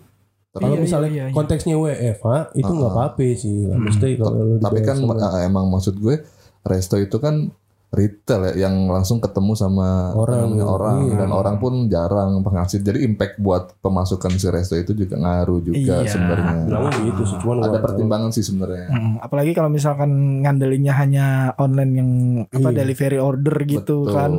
Kalau 0.52 0.72
Iya, 0.72 0.80
misalnya 0.80 1.10
iya, 1.10 1.24
iya. 1.24 1.32
konteksnya 1.32 1.76
WFH 1.76 2.26
itu 2.54 2.66
nggak 2.66 2.88
Ah. 2.88 2.96
apa-apa 2.98 3.24
sih. 3.34 3.56
Nggak 3.62 3.78
mesti 3.78 4.08
kalau 4.16 4.36
Tapi 4.58 4.78
kan 4.82 4.96
setengah. 4.98 5.32
emang 5.42 5.64
maksud 5.68 5.94
gue 5.96 6.14
resto 6.62 6.96
itu 6.96 7.16
kan 7.16 7.52
retail 7.88 8.52
ya 8.52 8.66
yang 8.66 8.86
langsung 8.86 9.18
ketemu 9.18 9.54
sama 9.54 10.10
Orang, 10.12 10.58
orang 10.58 10.96
iya. 11.06 11.16
dan 11.16 11.30
orang 11.30 11.56
pun 11.56 11.86
jarang 11.86 12.42
penghasil. 12.42 12.78
Jadi 12.78 13.02
impact 13.02 13.38
buat 13.38 13.78
pemasukan 13.78 14.30
si 14.32 14.46
resto 14.46 14.74
itu 14.74 14.92
juga 14.92 15.16
ngaruh 15.16 15.60
juga 15.60 16.02
Iya. 16.02 16.10
sebenarnya. 16.10 16.60
gitu 17.00 17.22
sih. 17.24 17.36
Cuman 17.38 17.62
Ada 17.62 17.78
pertimbangan 17.78 18.30
sih 18.30 18.42
sebenarnya. 18.42 18.86
Mm, 18.88 19.14
apalagi 19.18 19.52
kalau 19.52 19.68
misalkan 19.68 20.10
ngandelinnya 20.40 20.92
hanya 20.92 21.26
online 21.56 21.92
yang 21.94 22.10
apa 22.44 22.68
Iya. 22.68 22.76
delivery 22.76 23.18
order 23.18 23.56
gitu 23.64 23.96
Betul. 24.02 24.12
kan. 24.12 24.30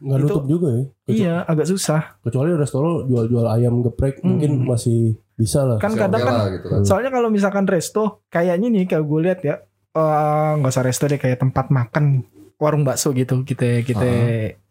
nggak 0.00 0.18
Itu- 0.18 0.28
nutup 0.30 0.44
juga 0.46 0.68
ya. 0.70 0.84
Kecu- 1.04 1.20
Iya, 1.20 1.34
agak 1.44 1.66
susah. 1.66 2.02
Kecuali 2.20 2.50
restoran 2.54 3.04
jual-jual 3.04 3.46
ayam 3.46 3.82
geprek 3.82 4.22
mungkin 4.22 4.64
masih 4.64 5.16
bisa 5.34 5.60
lah. 5.62 5.76
Kan 5.76 5.92
kadang 5.94 6.22
kan 6.22 6.32
lah 6.32 6.46
gitu 6.48 6.66
kan. 6.68 6.80
soalnya 6.84 7.10
kalau 7.10 7.26
misalkan 7.26 7.66
resto 7.66 8.22
kayaknya 8.28 8.70
nih 8.70 8.86
kalau 8.86 9.04
gue 9.04 9.20
lihat 9.20 9.40
ya 9.40 9.54
eh, 9.92 10.50
nggak 10.56 10.70
usah 10.70 10.82
resto 10.82 11.06
deh 11.06 11.16
kayak 11.16 11.38
tempat 11.38 11.68
makan 11.68 12.22
warung 12.56 12.82
bakso 12.82 13.10
gitu 13.10 13.42
kita 13.42 13.82
kita 13.82 14.08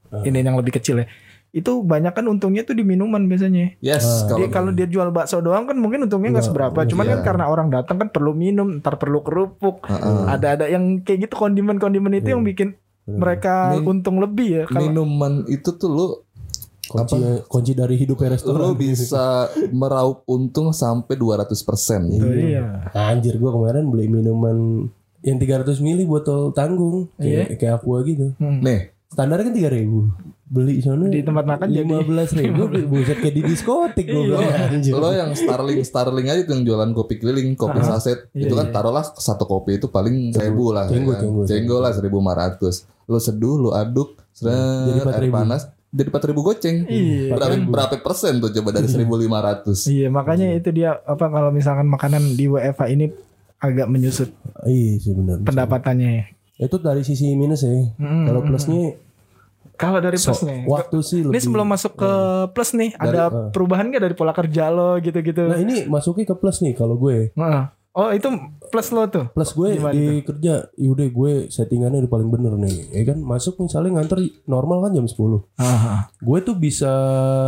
Ah. 0.10 0.22
ini 0.22 0.40
yang 0.40 0.54
lebih 0.54 0.74
kecil 0.74 1.02
ya. 1.02 1.08
Itu 1.50 1.82
banyak 1.82 2.14
kan 2.14 2.26
untungnya 2.26 2.62
tuh 2.62 2.74
di 2.74 2.82
minuman 2.82 3.26
biasanya. 3.26 3.78
Yes, 3.78 4.26
Ah. 4.26 4.38
Dia 4.38 4.50
kalau 4.50 4.70
dia 4.70 4.86
jual 4.86 5.10
bakso 5.10 5.38
doang 5.38 5.66
kan 5.66 5.78
mungkin 5.78 6.06
untungnya 6.06 6.34
nggak 6.34 6.38
Nggak, 6.40 6.50
seberapa. 6.50 6.80
Cuman 6.86 7.06
kan 7.08 7.20
iya. 7.22 7.26
karena 7.26 7.44
orang 7.46 7.68
datang 7.70 7.98
kan 7.98 8.10
perlu 8.10 8.34
minum, 8.34 8.78
ntar 8.78 8.98
perlu 8.98 9.22
kerupuk. 9.22 9.86
Heeh. 9.86 10.26
Ada 10.28 10.48
ada 10.54 10.66
yang 10.66 11.02
kayak 11.02 11.26
gitu 11.26 11.36
kondimen-kondimen 11.36 12.14
itu 12.16 12.30
Iya. 12.30 12.34
yang 12.34 12.44
bikin 12.44 12.70
Bener. 13.06 13.20
mereka 13.20 13.54
Min- 13.74 13.86
untung 13.90 14.18
lebih 14.18 14.48
ya. 14.50 14.64
Kalau 14.66 14.82
minuman 14.82 15.46
itu 15.46 15.70
tuh 15.74 15.90
lu 15.90 16.06
kunci 16.84 17.16
kunci 17.48 17.72
dari 17.74 17.96
hidup 17.96 18.18
restoran. 18.20 18.60
lu 18.60 18.76
bisa 18.76 19.46
meraup 19.72 20.22
untung 20.26 20.70
sampai 20.70 21.16
200%. 21.16 22.06
Tuh, 22.12 22.34
iya. 22.34 22.92
Anjir 22.94 23.38
gua 23.38 23.50
kemarin 23.52 23.88
beli 23.88 24.10
minuman 24.10 24.90
yang 25.24 25.38
300 25.38 25.80
mili 25.80 26.04
botol 26.04 26.52
tanggung 26.52 27.08
kayak 27.16 27.56
kayak 27.56 27.80
aqua 27.80 28.04
gitu. 28.04 28.36
Hmm. 28.38 28.60
Nih, 28.60 28.92
Standarnya 29.08 29.46
kan 29.46 29.54
3000. 29.54 30.10
Beli 30.44 30.78
sana 30.78 31.06
Di 31.06 31.22
tempat 31.22 31.46
makan 31.48 31.66
jadi- 31.68 31.86
15 31.86 32.30
ribu 32.36 32.62
buset 32.88 33.18
kayak 33.20 33.36
di 33.36 33.44
diskotik 33.44 34.06
gua 34.06 34.22
bilang 34.24 34.50
anjir. 34.70 34.92
lo 34.92 35.10
yang 35.10 35.32
Starling 35.32 35.82
Starling 35.82 36.28
aja 36.28 36.42
tuh 36.44 36.54
yang 36.54 36.64
jualan 36.64 36.90
kopi 36.92 37.18
keliling, 37.18 37.54
kopi 37.54 37.78
Ah, 37.80 37.94
saset, 37.94 38.30
iya, 38.32 38.46
itu 38.46 38.54
kan 38.54 38.68
iya. 38.68 38.74
taruhlah 38.74 39.06
satu 39.08 39.46
kopi 39.46 39.78
itu 39.78 39.86
paling 39.88 40.30
seribu 40.30 40.70
lah, 40.72 40.86
Cenggo, 40.86 41.10
ya 41.10 41.16
kan? 41.16 41.22
cenggo, 41.24 41.42
Cenggo 41.46 41.78
lah 41.80 41.92
seribu 41.92 42.18
lima 42.20 42.34
ratus. 42.34 42.76
Lo 43.04 43.18
seduh, 43.18 43.56
lo 43.60 43.70
aduk, 43.72 44.18
seret, 44.30 44.54
Jadi 44.54 45.00
air 45.00 45.08
4.000. 45.26 45.34
panas, 45.36 45.62
jadi 45.90 46.08
empat 46.10 46.24
ribu 46.26 46.42
goceng. 46.44 46.78
Iya. 46.84 47.34
Berapa, 47.34 47.56
berapa 47.64 47.96
persen 48.00 48.34
tuh 48.38 48.50
coba 48.52 48.70
dari 48.72 48.88
seribu 48.88 49.14
lima 49.16 49.42
ratus? 49.42 49.86
Iya, 49.86 50.10
makanya 50.10 50.54
itu 50.54 50.70
dia 50.70 50.98
apa 51.00 51.26
kalau 51.28 51.50
misalkan 51.50 51.86
makanan 51.86 52.34
di 52.34 52.46
WFA 52.46 52.90
ini 52.90 53.14
agak 53.64 53.88
menyusut 53.88 54.30
Iya 54.62 55.00
sih 55.00 55.12
benar. 55.12 55.40
pendapatannya. 55.42 56.36
Itu 56.56 56.78
dari 56.78 57.02
sisi 57.02 57.32
minus 57.34 57.64
ya. 57.64 57.72
Mm, 57.96 58.24
Kalau 58.26 58.42
plusnya 58.44 58.84
Kalau 59.74 60.00
dari 60.00 60.16
so- 60.16 60.32
plusnya. 60.32 60.64
waktu 60.66 60.98
sih 61.00 61.20
lebih. 61.20 61.34
Ini 61.34 61.40
sebelum 61.42 61.66
masuk 61.66 61.96
ke 61.96 62.12
plus 62.52 62.72
nih, 62.74 62.94
ada 62.94 63.24
eh. 63.26 63.50
perubahan 63.50 63.90
gak 63.90 64.04
dari 64.04 64.14
pola 64.14 64.32
kerja 64.32 64.68
lo 64.68 64.96
gitu-gitu? 64.98 65.44
Nah 65.44 65.58
ini 65.58 65.88
masuknya 65.88 66.24
ke 66.26 66.36
plus 66.36 66.60
nih 66.60 66.74
kalau 66.74 66.94
gue. 66.96 67.32
Heeh. 67.32 67.64
Oh 67.94 68.10
itu 68.10 68.26
plus 68.68 68.90
lo 68.90 69.06
tuh. 69.06 69.30
Plus 69.30 69.52
gue 69.52 69.70
Gimana 69.78 69.94
di 69.94 70.06
kerja, 70.22 70.66
yaudah 70.76 71.08
gue 71.08 71.32
settingannya 71.48 72.02
udah 72.02 72.12
paling 72.12 72.26
bener 72.28 72.54
nih. 72.56 72.90
Ya 72.92 73.04
kan 73.06 73.22
masuk 73.22 73.58
misalnya 73.60 73.94
nganter 73.96 74.18
normal 74.44 74.82
kan 74.82 74.94
jam 74.94 75.06
10. 75.06 75.46
Aha. 75.56 76.10
Gue 76.18 76.42
tuh 76.42 76.58
bisa 76.58 76.90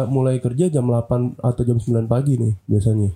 mulai 0.05 0.37
kerja 0.37 0.69
jam 0.69 0.85
8 0.85 1.01
atau 1.35 1.61
jam 1.61 1.77
9 1.77 2.05
pagi 2.05 2.37
nih 2.37 2.53
biasanya. 2.63 3.09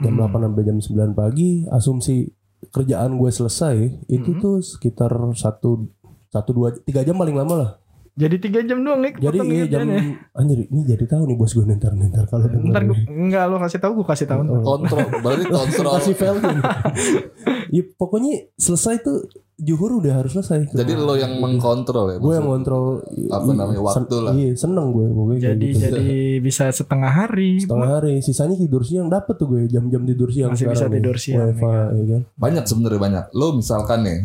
Jam 0.00 0.12
Hmm. 0.12 0.26
8 0.26 0.40
sampai 0.42 0.62
jam 0.64 0.76
9 0.76 1.12
pagi, 1.12 1.50
asumsi 1.66 2.28
kerjaan 2.68 3.16
gue 3.16 3.30
selesai 3.30 3.76
itu 4.06 4.30
Hmm. 4.30 4.40
tuh 4.40 4.56
sekitar 4.60 5.08
satu 5.32 5.88
satu 6.28 6.50
dua 6.50 6.70
tiga 6.76 7.00
jam 7.00 7.14
paling 7.14 7.34
lama 7.34 7.54
lah. 7.54 7.70
Jadi 8.12 8.36
tiga 8.38 8.60
jam 8.60 8.80
doang 8.80 9.00
nih. 9.00 9.16
Jadi 9.16 9.38
iya 9.40 9.64
jam 9.64 9.86
kerjaannya. 9.86 10.02
anjir 10.34 10.58
ini 10.62 10.80
jadi 10.84 11.04
tahu 11.06 11.24
nih 11.24 11.36
bos 11.36 11.52
gue 11.52 11.64
ntar 11.64 11.92
ntar 11.92 12.24
kalau 12.26 12.44
denger 12.44 12.68
Ntar 12.68 12.82
gua, 12.84 12.96
enggak 13.06 13.44
lo 13.46 13.56
kasih 13.56 13.78
tahu 13.78 13.92
gue 13.96 14.06
kasih 14.06 14.26
tahu. 14.28 14.40
Oh. 14.44 14.60
Kontrol, 14.60 15.06
berarti 15.20 15.44
kontrol, 15.48 15.90
Kasih 15.96 16.14
value. 16.14 16.60
Ya 17.70 17.82
pokoknya 17.88 18.32
selesai 18.54 19.00
tuh 19.00 19.24
juhur 19.56 20.00
udah 20.00 20.16
harus 20.16 20.32
selesai. 20.32 20.72
Jadi 20.72 20.92
lo 20.94 21.14
yang 21.14 21.36
mengkontrol 21.36 22.06
ya. 22.06 22.16
gue 22.16 22.26
yang 22.28 22.42
maksud- 22.42 22.48
ngontrol 22.66 22.84
Apa 23.28 23.50
namanya, 23.50 23.80
waktu 23.80 24.16
lah. 24.18 24.32
Iya, 24.32 24.50
seneng 24.54 24.86
gue 24.90 25.06
pokoknya 25.06 25.40
Jadi 25.50 25.66
gitu. 25.68 25.80
jadi 25.84 26.10
bisa 26.40 26.64
setengah 26.68 27.12
hari. 27.14 27.60
setengah 27.60 27.90
hari 27.92 28.14
sisanya 28.18 28.56
tidur 28.56 28.82
siang 28.82 29.06
dapet 29.06 29.36
tuh 29.36 29.46
gue 29.46 29.62
jam-jam 29.66 30.02
tidur 30.02 30.28
siang 30.28 30.50
Masih 30.50 30.64
bisa 30.64 30.74
sekarang 30.80 30.90
nih. 30.90 30.96
tidur 30.98 31.16
siang, 31.16 31.48
WFA, 31.52 31.76
ya 31.92 32.04
kan 32.08 32.22
Banyak 32.34 32.64
sebenarnya 32.64 33.00
banyak. 33.00 33.24
Lo 33.32 33.46
misalkan 33.52 33.98
nih, 34.00 34.18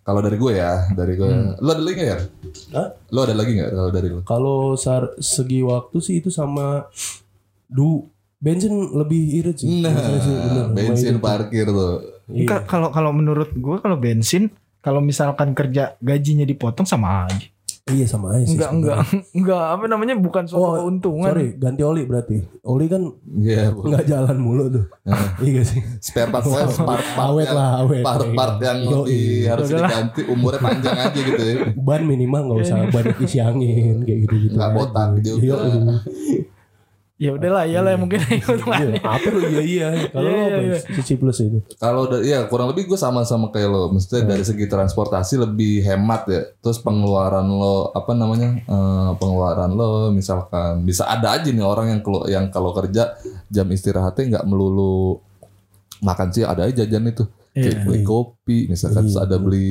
kalau 0.00 0.20
dari 0.20 0.36
gue 0.36 0.52
ya, 0.52 0.72
dari 0.90 1.12
gue. 1.14 1.28
Hmm. 1.28 1.52
Lo 1.58 1.70
ada 1.70 1.82
lagi 1.82 1.94
nggak 1.94 2.08
ya? 2.08 2.18
Hah? 2.72 2.88
Lo 3.08 3.20
ada 3.22 3.34
lagi 3.34 3.50
nggak 3.54 3.70
kalau 3.70 3.90
dari 3.90 4.08
lo? 4.08 4.20
kalau 4.24 4.58
segi 5.14 5.60
waktu 5.60 5.96
sih 5.98 6.14
itu 6.16 6.30
sama 6.30 6.88
du 7.66 8.08
bensin 8.38 8.72
lebih 8.72 9.20
irit 9.36 9.56
sih 9.58 9.68
Nah, 9.78 9.92
bener, 9.92 10.64
sama 10.64 10.72
bensin 10.72 11.12
itu. 11.12 11.20
parkir 11.20 11.66
tuh. 11.68 12.16
Iya. 12.28 12.38
Enggak 12.38 12.60
kalau 12.64 12.88
kalau 12.88 13.10
menurut 13.10 13.50
gue 13.50 13.76
kalau 13.76 13.96
bensin 13.96 14.52
kalau 14.78 15.00
misalkan 15.00 15.52
kerja 15.52 15.96
gajinya 15.98 16.42
dipotong 16.42 16.84
sama 16.84 17.24
aja. 17.24 17.48
iya 17.88 18.04
sama 18.04 18.30
aja 18.30 18.44
sih 18.44 18.52
Enggak 18.52 18.70
enggak 18.70 18.98
enggak 19.38 19.64
apa 19.70 19.84
namanya 19.86 20.12
bukan 20.14 20.44
suatu 20.44 20.60
Oh, 20.60 20.72
keuntungan. 20.76 21.24
sorry 21.26 21.56
ganti 21.56 21.80
oli 21.80 22.04
berarti 22.04 22.36
oli 22.62 22.84
kan 22.84 23.00
Iya, 23.34 23.72
Bu. 23.72 23.80
nggak 23.82 24.04
jalan 24.04 24.36
mulu 24.36 24.64
tuh 24.68 24.84
iya 25.40 25.50
gak 25.56 25.66
sih 25.72 25.80
spare 25.98 26.28
part 26.28 26.44
saya 26.44 26.68
part 26.68 27.00
part 27.08 27.26
awet 27.26 27.48
yang, 27.48 27.56
lah 27.56 27.70
awet 27.80 28.04
part 28.04 28.28
part 28.30 28.54
yang 28.60 28.78
Yoi. 28.84 29.08
di, 29.08 29.20
harus 29.42 29.66
Udahlah. 29.66 29.88
diganti 29.88 30.20
umurnya 30.26 30.60
panjang 30.60 30.96
aja 31.00 31.16
gitu 31.22 31.40
ya. 31.42 31.56
ban 31.74 32.02
minimal 32.04 32.40
nggak 32.44 32.58
usah 32.62 32.76
banyak 32.86 33.16
isi 33.18 33.38
angin 33.40 33.96
kayak 34.02 34.18
gitu 34.22 34.34
gitu 34.38 34.54
Nggak 34.54 34.70
botak 34.70 35.08
juga. 35.18 35.56
Ya 37.18 37.34
udahlah 37.34 37.66
iyalah 37.66 37.98
mungkin 37.98 38.22
keuntungannya. 38.46 39.02
apa 39.02 39.26
lu 39.26 39.42
iya 39.42 39.60
iya 39.60 39.86
kalau 40.14 40.22
Iya, 40.22 40.38
lo 40.38 40.46
apa 40.46 40.60
iya, 40.62 40.70
iya. 40.70 40.78
sisi 40.94 41.14
plus 41.14 41.38
itu 41.38 41.58
Kalau 41.74 42.06
ya 42.22 42.46
kurang 42.46 42.70
lebih 42.70 42.86
gue 42.86 42.94
sama-sama 42.94 43.50
kayak 43.50 43.66
lo, 43.66 43.90
maksudnya 43.90 44.22
Hmm. 44.22 44.30
dari 44.30 44.44
segi 44.46 44.64
transportasi 44.64 45.34
lebih 45.36 45.82
hemat 45.82 46.22
ya. 46.26 46.46
Terus 46.56 46.78
pengeluaran 46.78 47.42
lo 47.44 47.90
apa 47.90 48.14
namanya 48.14 48.62
eh, 48.62 49.10
pengeluaran 49.14 49.70
lo 49.70 50.08
misalkan 50.08 50.82
bisa 50.82 51.04
ada 51.04 51.34
aja 51.34 51.50
nih 51.50 51.60
orang 51.60 51.90
yang 51.90 52.00
kalau 52.00 52.22
yang 52.24 52.46
kalau 52.48 52.70
kerja 52.70 53.18
jam 53.46 53.66
istirahatnya 53.66 54.38
nggak 54.38 54.46
melulu 54.46 55.18
makan 55.98 56.30
sih 56.30 56.46
ada 56.46 56.62
aja 56.64 56.86
jajan 56.86 57.10
itu 57.10 57.26
kayak 57.60 57.74
Iya. 57.74 57.84
beli 57.84 58.00
kopi 58.02 58.58
misalkan 58.66 59.02
Iya, 59.02 59.10
terus 59.10 59.18
ada 59.18 59.36
beli 59.36 59.66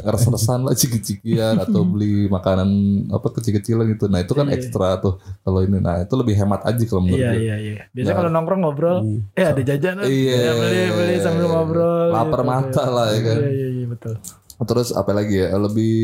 res-resan 0.00 0.60
lah 0.62 0.72
ciki-cikian 0.72 1.54
atau 1.58 1.82
beli 1.92 2.26
makanan 2.26 2.68
apa 3.08 3.28
kecil-kecilan 3.30 3.84
gitu 3.90 4.06
nah 4.06 4.18
itu 4.18 4.32
kan 4.32 4.46
Iya. 4.46 4.56
ekstra 4.56 4.98
tuh 4.98 5.18
kalau 5.40 5.60
ini 5.60 5.78
nah 5.78 5.98
itu 5.98 6.14
lebih 6.14 6.34
hemat 6.34 6.62
aja 6.62 6.82
kalau 6.84 7.02
menurut 7.02 7.20
Iya 7.20 7.30
gue 7.30 7.42
iya 7.42 7.56
iya. 7.58 7.74
Biasanya 7.90 8.06
Nah. 8.06 8.18
kalau 8.18 8.30
nongkrong 8.30 8.60
ngobrol, 8.60 8.98
eh 9.32 9.44
ada 9.44 9.60
jajan. 9.60 9.94
Iya. 10.02 10.36
Ya, 10.36 10.52
beli 10.54 10.80
beli 10.90 11.14
sambil 11.18 11.46
ngobrol. 11.46 12.08
Lapar 12.08 12.42
mata 12.42 12.84
lah, 12.86 13.10
ya 13.10 13.20
kan. 13.20 13.36
Iya 13.40 13.50
iya 13.50 13.68
iya 13.74 13.86
betul. 13.86 14.14
Terus 14.56 14.88
apa 14.90 15.10
lagi 15.10 15.34
ya? 15.36 15.50
Lebih 15.52 15.96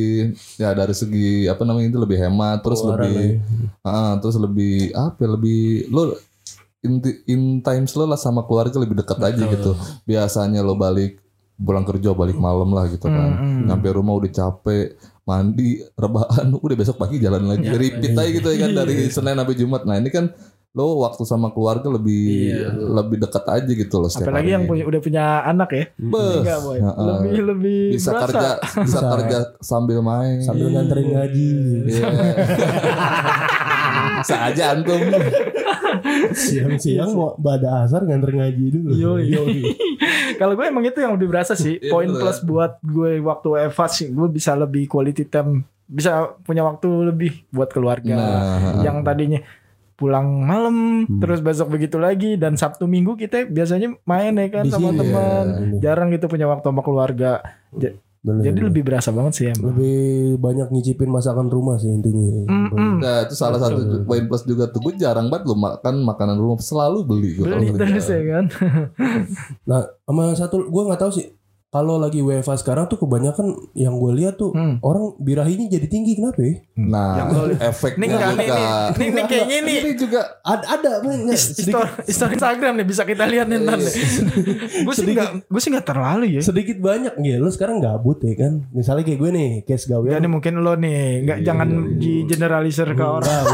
ya 0.57 0.75
dari 0.75 0.91
segi 0.93 1.47
apa 1.47 1.63
namanya 1.63 1.87
itu 1.89 1.99
lebih 1.99 2.19
hemat, 2.19 2.61
terus 2.61 2.83
lebih 2.83 3.39
ah, 3.81 4.19
terus 4.19 4.37
lebih 4.37 4.91
apa 4.93 5.17
ya, 5.17 5.29
lebih 5.31 5.61
lo 5.89 6.03
in, 6.81 6.93
in 7.27 7.41
times 7.61 7.93
lo 7.93 8.05
lah 8.05 8.17
sama 8.17 8.43
keluarga 8.43 8.77
lebih 8.77 8.97
dekat 8.97 9.19
aja 9.19 9.43
gitu. 9.47 9.73
Biasanya 10.03 10.61
lo 10.61 10.75
balik 10.75 11.21
pulang 11.57 11.85
kerja 11.85 12.11
balik 12.11 12.37
malam 12.37 12.71
lah 12.71 12.87
gitu 12.87 13.05
kan. 13.05 13.31
Hmm, 13.31 13.45
hmm. 13.55 13.65
Nyampe 13.67 13.89
rumah 13.91 14.15
udah 14.15 14.31
capek, 14.31 14.97
mandi, 15.23 15.85
rebahan, 15.93 16.49
udah 16.59 16.75
besok 16.75 16.97
pagi 16.97 17.17
jalan 17.17 17.45
lagi. 17.47 17.65
Ya, 17.65 17.75
Repeat 17.75 18.13
aja 18.15 18.31
gitu 18.31 18.49
ya 18.49 18.59
kan 18.59 18.71
dari 18.75 18.93
Iya. 18.99 19.13
Senin 19.13 19.37
sampai 19.37 19.55
Jumat. 19.55 19.83
Nah, 19.85 19.97
ini 19.97 20.09
kan 20.09 20.33
lo 20.71 21.03
waktu 21.03 21.27
sama 21.27 21.51
keluarga 21.51 21.91
lebih 21.91 22.55
Iya. 22.55 22.71
lebih 22.73 23.19
dekat 23.19 23.43
aja 23.45 23.67
gitu 23.69 23.95
loh 23.97 24.07
setiap 24.07 24.31
Apalagi 24.31 24.49
yang 24.49 24.65
harinya. 24.65 24.71
punya, 24.71 24.85
udah 24.87 25.01
punya 25.03 25.25
anak 25.43 25.69
ya. 25.69 25.85
Beuh. 25.99 26.41
Enggak 26.41 26.59
boy. 26.61 26.79
Heeh. 26.79 27.07
Lebih 27.11 27.41
lebih 27.45 27.81
bisa 27.93 28.11
berasa. 28.11 28.25
kerja 28.25 28.49
bisa 28.63 28.81
Bisa. 28.81 29.09
kerja 29.11 29.39
sambil 29.61 29.99
main 30.01 30.39
sambil 30.41 30.67
nganterin 30.71 31.07
ngaji 31.11 31.51
Iya. 31.91 32.07
bisa 34.17 34.37
aja 34.47 34.65
antum 34.73 35.01
siang-siang 36.33 37.11
mau 37.13 37.35
pada 37.35 37.83
asar 37.83 38.03
nganter 38.03 38.33
ngaji 38.33 38.65
dulu 38.71 38.91
Yoi. 38.93 39.63
Kalau 40.41 40.55
gue 40.55 40.65
emang 40.65 40.83
itu 40.83 40.97
yang 40.97 41.15
lebih 41.15 41.29
berasa 41.29 41.53
sih. 41.53 41.77
Iya, 41.77 41.91
Poin 41.91 42.09
plus 42.09 42.41
buat 42.41 42.81
gue 42.81 43.21
waktu 43.21 43.49
Eva 43.67 43.87
sih, 43.87 44.09
gue 44.09 44.29
bisa 44.29 44.55
lebih 44.55 44.87
quality 44.87 45.25
time, 45.25 45.61
bisa 45.85 46.33
punya 46.41 46.63
waktu 46.63 46.89
lebih 47.07 47.45
buat 47.49 47.69
keluarga. 47.69 48.15
nah 48.15 48.81
Yang 48.81 48.97
tadinya 49.03 49.41
pulang 49.95 50.25
malam, 50.41 51.05
Hmm. 51.05 51.21
terus 51.21 51.45
besok 51.45 51.69
begitu 51.71 52.01
lagi, 52.01 52.41
dan 52.41 52.57
Sabtu 52.57 52.89
Minggu 52.89 53.15
kita 53.15 53.45
biasanya 53.45 53.93
main 54.03 54.33
ya 54.33 54.49
kan 54.49 54.65
Di 54.65 54.73
sama 54.73 54.97
teman. 54.97 55.45
ya. 55.77 55.93
Jarang 55.93 56.09
gitu 56.09 56.25
punya 56.25 56.49
waktu 56.49 56.65
sama 56.65 56.81
keluarga. 56.81 57.45
Bener, 58.21 58.45
Jadi 58.45 58.61
bener. 58.61 58.69
lebih 58.69 58.83
berasa 58.85 59.11
banget 59.11 59.33
sih 59.33 59.47
emang. 59.49 59.73
lebih 59.73 59.97
banyak 60.37 60.69
nyicipin 60.69 61.09
masakan 61.09 61.49
rumah 61.49 61.81
sih 61.81 61.89
intinya 61.89 62.45
Mm-mm. 62.45 63.01
nah 63.01 63.25
itu 63.25 63.33
salah 63.33 63.57
satu 63.57 63.81
poin 64.05 64.29
plus 64.29 64.45
juga 64.45 64.69
tuh 64.69 64.85
gue 64.85 65.01
jarang 65.01 65.33
banget 65.33 65.49
lo 65.49 65.57
makan 65.57 66.05
makanan 66.05 66.37
rumah 66.37 66.61
selalu 66.61 67.09
beli 67.09 67.31
gue 67.33 67.49
kalau 67.49 67.65
Beli 67.65 67.81
terus 67.81 68.07
ya 68.07 68.21
kan. 68.29 68.45
Nah, 69.65 69.81
sama 70.05 70.23
satu 70.37 70.69
gue 70.69 70.83
nggak 70.85 71.01
tahu 71.01 71.13
sih. 71.17 71.33
Kalau 71.71 71.97
lagi 71.97 72.19
WFA 72.19 72.55
sekarang 72.57 72.85
tuh 72.85 72.99
kebanyakan 72.99 73.47
yang 73.73 73.95
gue 73.95 74.11
lihat 74.13 74.35
tuh 74.35 74.51
Hmm. 74.51 74.83
orang 74.83 75.15
birahinya 75.17 75.71
jadi 75.71 75.87
tinggi 75.87 76.13
kenapa 76.15 76.39
ya? 76.41 76.59
nah 76.75 77.15
Yang 77.17 77.29
lo- 77.31 77.47
Ini 77.47 77.57
efeknya 77.63 77.95
nih, 77.97 78.09
juga 78.11 78.27
nih, 78.27 78.49
nih, 78.91 79.09
nih 79.09 79.25
kayaknya 79.25 79.59
nih 79.61 79.77
ini 79.79 79.91
juga 79.95 80.21
Ada 80.43 80.65
ada 80.73 80.91
Story, 81.33 81.91
Instagram 82.33 82.73
nih 82.75 82.85
bisa 82.85 83.03
kita 83.05 83.23
lihat 83.25 83.47
nih 83.47 83.59
ntar 83.61 83.79
nih. 83.79 83.95
gue 84.83 84.93
sih 84.93 85.05
nggak 85.07 85.31
gue 85.47 85.61
sih 85.61 85.71
nggak 85.71 85.87
terlalu 85.87 86.25
ya. 86.29 86.41
sedikit 86.43 86.77
banyak 86.77 87.15
ya. 87.17 87.37
Lu 87.37 87.47
sekarang 87.49 87.79
gabut 87.79 88.19
ya 88.19 88.35
kan? 88.35 88.67
Misalnya 88.71 89.05
kayak 89.05 89.19
gue 89.21 89.31
nih, 89.31 89.49
case 89.63 89.87
gawe. 89.87 90.03
Ya 90.05 90.19
nih 90.19 90.27
mungkin 90.29 90.59
lo 90.59 90.75
nih 90.75 90.99
nggak 91.23 91.39
jangan 91.41 91.69
di 91.97 92.27
generalisir 92.27 92.91
ke 92.91 93.05
orang. 93.05 93.31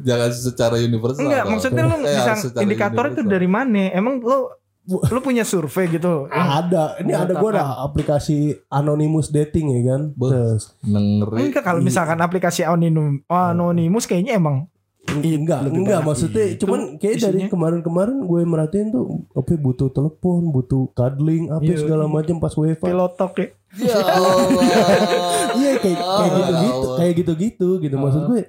Jangan 0.00 0.30
secara 0.30 0.76
universal 0.76 1.22
Enggak, 1.22 1.44
maksudnya 1.46 1.82
lo 1.82 1.96
Eh, 2.00 2.08
bisa 2.10 2.32
secara 2.36 2.60
indikator 2.60 3.04
itu 3.08 3.22
dari 3.24 3.48
mana? 3.48 3.88
Emang 3.90 4.20
lo 4.20 4.59
lo 4.86 5.20
punya 5.20 5.42
survei 5.42 5.86
gitu? 5.88 6.26
Ada, 6.26 6.98
ini 6.98 7.12
ada 7.12 7.32
gue 7.32 7.50
ada 7.50 7.80
aplikasi 7.80 8.38
anonymous 8.66 9.28
dating 9.28 9.70
ya 9.70 9.80
kan. 9.88 10.00
Terus 10.10 10.74
ngeri 10.82 11.46
Enggak 11.46 11.62
kalau 11.62 11.80
misalkan 11.80 12.18
aplikasi 12.18 12.62
anonim, 12.62 13.20
anonimus 13.26 14.04
kayaknya 14.04 14.36
emang 14.36 14.66
enggak, 15.10 15.64
lebih 15.64 15.82
enggak 15.82 16.00
maksudnya 16.04 16.44
itu 16.54 16.62
cuman 16.62 16.94
kayak 16.94 17.18
dari 17.18 17.40
kemarin-kemarin 17.48 18.20
gue 18.20 18.40
merhatiin 18.42 18.88
tuh 18.90 19.26
apa 19.32 19.56
butuh 19.56 19.88
telepon, 19.90 20.52
butuh 20.52 20.86
cuddling, 20.92 21.50
apa 21.50 21.66
Iya. 21.66 21.82
segala 21.82 22.04
macam 22.06 22.38
pas 22.38 22.54
WFA. 22.54 22.84
pilotok 22.84 23.32
ya. 23.34 23.46
ya 23.80 23.96
Iya 25.58 25.72
kayak 25.78 25.98
kayak 25.98 26.30
gitu-gitu, 26.30 26.78
Allah. 26.78 26.96
kayak 26.96 27.14
gitu-gitu 27.16 27.68
gitu. 27.80 27.96
Maksud 27.96 28.22
gue 28.28 28.40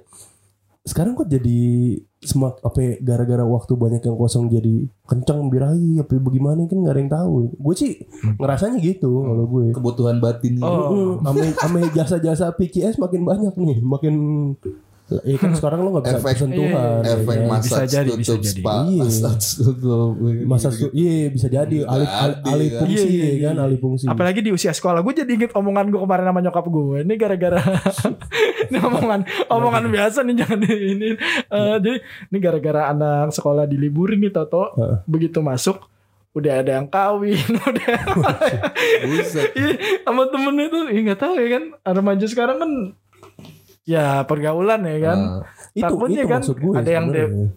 sekarang 0.82 1.14
kok 1.14 1.30
jadi 1.30 1.60
semak 2.22 2.58
apa 2.66 2.78
ya, 2.82 2.94
gara-gara 3.02 3.46
waktu 3.46 3.74
banyak 3.78 4.02
yang 4.02 4.18
kosong 4.18 4.50
jadi 4.50 4.90
kencang 5.06 5.50
birahi 5.50 6.02
apa 6.02 6.18
bagaimana 6.18 6.66
kan 6.66 6.78
nggak 6.82 6.94
ada 6.94 7.02
yang 7.02 7.14
tahu. 7.14 7.34
Gue 7.54 7.76
sih 7.78 7.92
ngerasanya 8.42 8.82
gitu 8.82 9.10
kalau 9.22 9.46
gue. 9.46 9.66
kebutuhan 9.78 10.18
batinnya 10.18 10.66
Oh. 10.66 11.22
Mm, 11.22 11.28
Ame 11.30 11.46
ame 11.54 11.82
jasa-jasa 11.94 12.50
PCS 12.58 12.98
makin 12.98 13.22
banyak 13.26 13.54
nih, 13.54 13.78
makin 13.86 14.16
ya 15.22 15.36
kan 15.36 15.52
sekarang 15.58 15.80
lo 15.80 15.90
nggak 15.92 16.04
bisa 16.04 16.14
Efek- 16.14 16.26
bersentuhan. 16.26 17.00
ya 17.02 17.12
efek 17.14 17.38
massage 17.44 17.68
Bisa 17.68 17.86
jadi, 17.86 18.10
bisa 18.14 18.32
tutup 18.32 18.44
jadi. 18.44 18.52
spa 18.58 18.76
Iya. 18.82 19.02
massage 19.02 19.48
tutup 19.58 20.12
Masa 20.44 20.70
su- 20.70 20.92
iya 20.92 21.16
bisa 21.28 21.48
jadi 21.48 21.78
alih 21.84 22.08
alih, 22.08 22.38
alih 22.44 22.68
kan. 22.70 22.80
fungsi 22.82 22.98
Iya, 22.98 23.08
iya, 23.08 23.26
ya 23.28 23.38
kan 23.42 23.54
iya. 23.54 23.64
alih 23.64 23.80
fungsi. 23.80 24.06
Apalagi 24.06 24.40
di 24.40 24.52
usia 24.52 24.72
sekolah 24.72 25.00
gue 25.00 25.14
jadi 25.16 25.32
inget 25.32 25.52
omongan 25.52 25.86
gue 25.88 26.00
kemarin 26.00 26.26
sama 26.26 26.40
nyokap 26.40 26.66
gue. 26.66 26.98
Ini 27.02 27.14
gara-gara 27.16 27.60
ini 28.68 28.78
omongan 28.80 29.20
omongan 29.48 29.84
biasa 29.88 30.20
nih 30.22 30.36
jangan 30.38 30.60
di 30.60 30.72
ini. 30.74 31.10
Eh, 31.46 31.76
jadi 31.78 31.94
ini 32.28 32.38
gara-gara 32.38 32.82
anak 32.88 33.32
sekolah 33.32 33.64
diliburin 33.64 34.20
nih 34.20 34.32
Toto. 34.32 34.72
Heeh. 34.74 34.98
Begitu 35.06 35.40
masuk 35.40 35.84
udah 36.32 36.64
ada 36.64 36.72
yang 36.74 36.88
kawin, 36.88 37.36
udah 37.62 37.96
buset 39.04 39.52
Iya, 39.52 39.74
sama 40.02 40.24
temen 40.28 40.56
itu, 40.58 40.80
ya 40.88 41.00
nggak 41.04 41.20
tahu 41.20 41.34
ya 41.36 41.48
kan, 41.52 41.64
remaja 41.86 42.24
sekarang 42.24 42.58
kan 42.58 42.72
ya 43.84 44.22
pergaulan 44.24 44.82
ya 44.84 44.98
kan. 45.02 45.20
Nah, 45.20 45.42
itu 45.72 45.82
takutnya 45.84 46.22
itu 46.22 46.30
kan 46.30 46.40
maksud 46.40 46.56
gue. 46.56 46.74
ada 46.76 46.92
yang. 46.92 47.06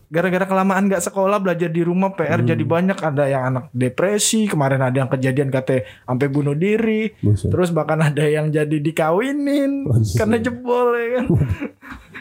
Gara-gara 0.07 0.47
kelamaan 0.47 0.85
nggak 0.87 1.03
sekolah 1.03 1.39
belajar 1.39 1.69
di 1.69 1.81
rumah 1.81 2.11
PR 2.11 2.39
Hmm. 2.39 2.49
jadi 2.49 2.65
banyak 2.65 2.99
ada 2.99 3.25
yang 3.25 3.43
anak 3.47 3.65
depresi 3.71 4.47
kemarin 4.47 4.81
ada 4.81 4.97
yang 4.97 5.09
kejadian 5.09 5.49
katanya 5.49 5.85
sampai 6.03 6.27
bunuh 6.27 6.55
diri 6.55 7.13
Buset. 7.19 7.49
terus 7.49 7.69
bahkan 7.71 8.01
ada 8.01 8.25
yang 8.25 8.49
jadi 8.49 8.73
dikawinin 8.75 9.85
Buset. 9.85 10.17
karena 10.17 10.37
jebol 10.39 10.89
ya 10.93 11.09
kan 11.15 11.25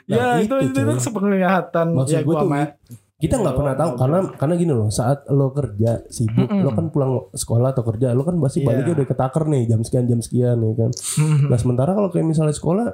ya 0.03 0.15
Nah, 0.17 0.35
itu 0.37 0.55
itu, 0.61 0.75
itu, 0.75 0.81
coy. 0.85 0.99
sepenglihatan 0.99 1.87
Maksud 1.93 2.11
ya 2.11 2.19
gue 2.19 2.27
gua 2.27 2.35
tuh 2.35 2.49
sama 2.49 2.61
kita 3.15 3.35
nggak 3.39 3.55
pernah 3.55 3.71
tahu 3.73 3.91
karena 3.95 4.17
karena 4.35 4.53
gini 4.57 4.73
loh 4.73 4.89
saat 4.89 5.23
lo 5.29 5.47
kerja 5.49 6.03
sibuk 6.07 6.43
Mm-mm. 6.43 6.59
lo 6.59 6.71
kan 6.71 6.85
pulang 6.89 7.11
sekolah 7.31 7.71
atau 7.71 7.83
kerja 7.85 8.11
lo 8.11 8.21
kan 8.21 8.35
pasti 8.37 8.59
Iya. 8.59 8.67
baliknya 8.67 8.93
udah 8.93 9.07
ketaker 9.07 9.43
nih 9.45 9.63
jam 9.65 9.79
sekian 9.79 10.05
jam 10.05 10.19
sekian 10.19 10.57
nih 10.57 10.73
kan 10.75 10.91
Mhm. 10.91 11.47
nah 11.47 11.55
sementara 11.55 11.91
kalau 11.93 12.09
kayak 12.09 12.27
misalnya 12.27 12.51
sekolah 12.51 12.91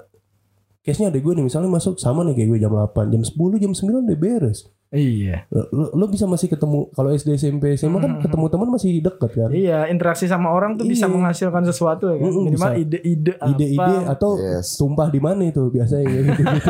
case-nya 0.90 1.08
ada 1.08 1.18
gue 1.18 1.32
nih 1.32 1.46
misalnya 1.46 1.70
masuk 1.70 1.96
sama 1.96 2.22
nih 2.24 2.34
kayak 2.36 2.50
gue 2.50 2.60
jam 2.60 2.74
8, 2.74 2.90
jam 3.08 3.22
10, 3.22 3.30
jam 3.58 3.72
9 3.72 4.04
udah 4.04 4.18
beres. 4.18 4.60
Iya. 4.90 5.46
Lo, 5.54 5.94
lo- 5.94 6.10
bisa 6.10 6.26
masih 6.26 6.50
ketemu 6.50 6.90
kalau 6.90 7.14
SD 7.14 7.38
SMP 7.38 7.78
SMA 7.78 8.02
kan 8.02 8.18
ketemu 8.20 8.50
teman 8.50 8.68
masih 8.68 8.98
deket 9.00 9.32
kan. 9.32 9.50
Iya, 9.50 9.86
interaksi 9.86 10.26
sama 10.26 10.50
orang 10.50 10.76
tuh 10.76 10.84
bisa 10.84 11.06
Iya. 11.06 11.14
menghasilkan 11.14 11.62
sesuatu 11.64 12.10
ya 12.10 12.18
kan. 12.18 12.26
Mm-mm, 12.26 12.44
Minimal 12.50 12.58
bisa. 12.68 12.82
ide-ide 12.82 13.34
apa. 13.36 13.54
Ide-ide 13.54 13.96
atau 14.10 14.32
Yes. 14.36 14.74
tumpah 14.76 15.08
di 15.08 15.22
mana 15.22 15.46
itu 15.46 15.70
biasanya 15.70 16.04
kayak 16.04 16.24
gitu-gitu. 16.34 16.70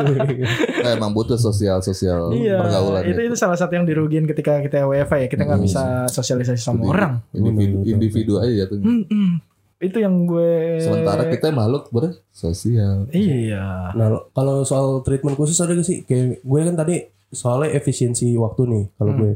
Nah, 0.83 0.91
emang 0.99 1.15
butuh 1.15 1.39
sosial 1.39 1.79
sosial 1.79 2.35
Iya, 2.35 2.59
pergaulan 2.59 3.07
itu 3.07 3.19
itu 3.23 3.35
salah 3.35 3.55
satu 3.55 3.71
yang 3.71 3.88
dirugiin 3.88 4.27
ketika 4.27 4.59
kita 4.59 4.83
WFA 4.83 5.17
ya. 5.17 5.27
Kita 5.31 5.47
nggak 5.47 5.61
bisa 5.63 5.81
sosialisasi 6.05 6.59
sama 6.59 6.91
orang. 6.91 7.23
individu, 7.31 7.88
individu 7.88 8.33
aja 8.35 8.67
tuh. 8.67 8.83
Mm-mm. 8.83 9.39
Itu 9.79 9.98
yang 9.98 10.27
gue 10.27 10.83
Sementara 10.83 11.24
kita 11.25 11.50
makhluk 11.50 11.88
bersosial. 11.89 13.07
Iya. 13.09 13.95
Nah, 13.95 14.07
kalau 14.29 14.67
soal 14.67 15.00
treatment 15.01 15.39
khusus 15.39 15.55
ada 15.57 15.71
gak 15.71 15.88
sih? 15.88 16.03
Kayak 16.03 16.43
gue 16.43 16.59
kan 16.62 16.75
tadi 16.75 16.95
soalnya 17.31 17.71
efisiensi 17.74 18.36
waktu 18.36 18.62
nih. 18.67 18.83
Kalau 18.93 19.12
gue 19.15 19.31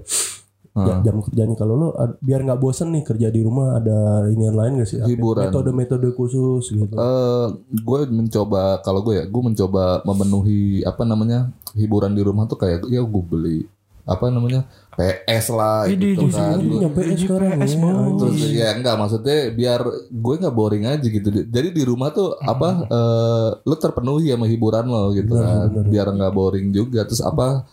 ja- 0.74 1.00
jam 1.00 1.22
kerjanya 1.22 1.54
kalau 1.54 1.78
lo 1.78 1.88
biar 2.18 2.42
nggak 2.42 2.58
bosen 2.58 2.90
nih 2.90 3.06
kerja 3.06 3.30
di 3.30 3.40
rumah 3.40 3.78
ada 3.78 4.26
inian 4.28 4.52
lain 4.52 4.82
gak 4.82 4.90
sih? 4.90 5.00
Hiburan. 5.00 5.48
Metode-metode 5.48 6.10
khusus 6.12 6.66
gitu. 6.68 6.92
Eh, 6.92 7.48
gue 7.72 8.00
mencoba 8.10 8.82
kalau 8.82 9.00
gue 9.00 9.22
ya, 9.22 9.26
gue 9.26 9.42
mencoba 9.46 10.04
memenuhi 10.04 10.84
apa 10.84 11.06
namanya 11.06 11.54
hiburan 11.72 12.12
di 12.12 12.22
rumah 12.22 12.46
tuh 12.46 12.58
kayak 12.58 12.84
ya 12.86 13.00
gue 13.00 13.24
beli 13.24 13.60
apa 14.04 14.28
namanya 14.28 14.68
PS 14.94 15.46
lah 15.50 15.88
Idi, 15.88 16.14
gitu 16.14 16.28
di 16.28 16.30
kan. 16.30 16.54
sini 16.54 16.64
Gua- 16.68 16.82
nyampe 16.84 17.02
sekarang 17.16 17.52
PS 17.56 17.74
ya. 17.74 17.92
Terus 18.14 18.36
ya 18.46 18.68
enggak 18.74 18.96
maksudnya 18.96 19.38
biar 19.50 19.80
gue 20.06 20.34
nggak 20.38 20.54
boring 20.54 20.84
aja 20.86 21.08
gitu. 21.08 21.28
Jadi 21.32 21.68
di 21.70 21.84
rumah 21.84 22.10
tuh 22.10 22.36
apa 22.38 22.70
eh 22.84 23.50
lu 23.64 23.76
terpenuhi 23.76 24.30
sama 24.30 24.46
hiburan 24.46 24.86
lo 24.86 25.10
gitu 25.12 25.34
kan. 25.34 25.72
Biar 25.84 26.08
nggak 26.10 26.32
boring 26.32 26.70
juga. 26.70 27.04
Terus 27.04 27.22
apa 27.22 27.64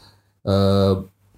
eh 0.43 0.93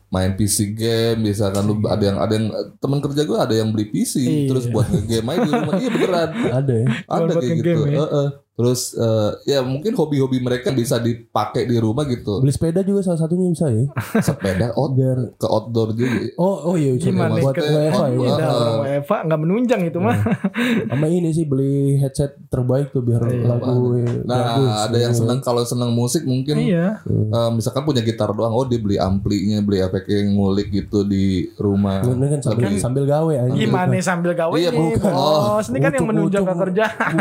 main 0.07 0.37
PC 0.37 0.71
game 0.71 1.25
misalkan 1.25 1.65
lu 1.65 1.81
ada 1.83 2.05
yang 2.05 2.19
ada 2.21 2.33
yang 2.33 2.47
teman 2.77 3.01
kerja 3.01 3.25
gue 3.25 3.33
ada 3.35 3.55
yang 3.57 3.73
beli 3.73 3.89
PC 3.89 4.21
Iya. 4.21 4.45
terus 4.47 4.69
buat 4.69 4.85
ngegame 4.87 5.29
aja 5.31 5.41
di 5.41 5.51
rumah. 5.51 5.75
Iya 5.75 5.89
beneran. 5.91 6.29
Ada 6.53 6.73
ya. 6.75 6.87
Ada 7.09 7.33
kayak 7.35 7.57
gitu. 7.59 7.71
ya? 7.83 7.97
Heeh. 7.99 8.29
Terus 8.62 8.95
eh, 8.95 9.31
ya 9.49 9.61
mungkin 9.61 9.90
hobi-hobi 9.92 10.38
mereka 10.38 10.71
bisa 10.71 10.97
dipakai 10.97 11.66
di 11.66 11.76
rumah 11.76 12.07
gitu. 12.07 12.38
Beli 12.38 12.54
sepeda 12.54 12.81
juga 12.81 13.02
salah 13.02 13.19
satunya 13.19 13.50
bisa 13.50 13.66
ya. 13.66 13.90
Sepeda 14.23 14.71
out 14.73 14.95
Biar 14.95 15.19
ke 15.35 15.47
outdoor 15.47 15.90
juga. 15.92 16.31
Oh, 16.37 16.71
oh 16.71 16.75
iya 16.76 16.95
Gimana 16.95 17.35
buat 17.35 17.50
maksudnya? 17.50 17.90
WFA 17.90 18.07
ya. 18.07 18.14
Oh, 18.14 18.23
Iya, 18.23 18.47
WFA 19.02 19.19
nggak 19.26 19.40
menunjang 19.40 19.81
itu 19.83 19.99
mah. 19.99 20.14
Sama 20.92 21.07
ini 21.09 21.28
sih 21.28 21.42
beli 21.42 21.97
headset 21.97 22.38
terbaik 22.47 22.92
tuh 22.92 23.02
biar 23.02 23.25
Iya. 23.25 23.49
lagu 23.49 23.99
Nah, 24.23 24.38
bagus. 24.54 24.73
ada 24.85 24.99
yang 25.00 25.11
senang 25.12 25.38
kalau 25.40 25.64
senang 25.64 25.90
musik 25.90 26.23
mungkin 26.23 26.54
Iya. 26.54 27.00
Eh, 27.09 27.50
misalkan 27.50 27.83
punya 27.83 27.99
gitar 28.00 28.31
doang, 28.31 28.52
oh 28.52 28.62
dia 28.62 28.76
beli 28.76 28.95
amplinya, 28.95 29.59
beli 29.59 29.81
efeknya 29.81 30.28
ngulik 30.28 30.69
gitu 30.71 31.02
di 31.02 31.50
rumah. 31.57 32.04
Ini 32.04 32.26
kan 32.28 32.40
sambil, 32.40 32.69
Tapi- 32.69 32.78
sambil 32.78 33.04
gawe 33.04 33.33
aja. 33.35 33.54
Gimana 33.54 33.97
sambil 33.99 34.33
gawe 34.33 34.52
Iya, 34.52 34.71
bukan. 34.71 35.11
bos. 35.11 35.66
Ini 35.66 35.78
kan 35.81 35.90
yang 35.90 36.07
menunjang 36.07 36.45
kerjaan. 36.45 37.14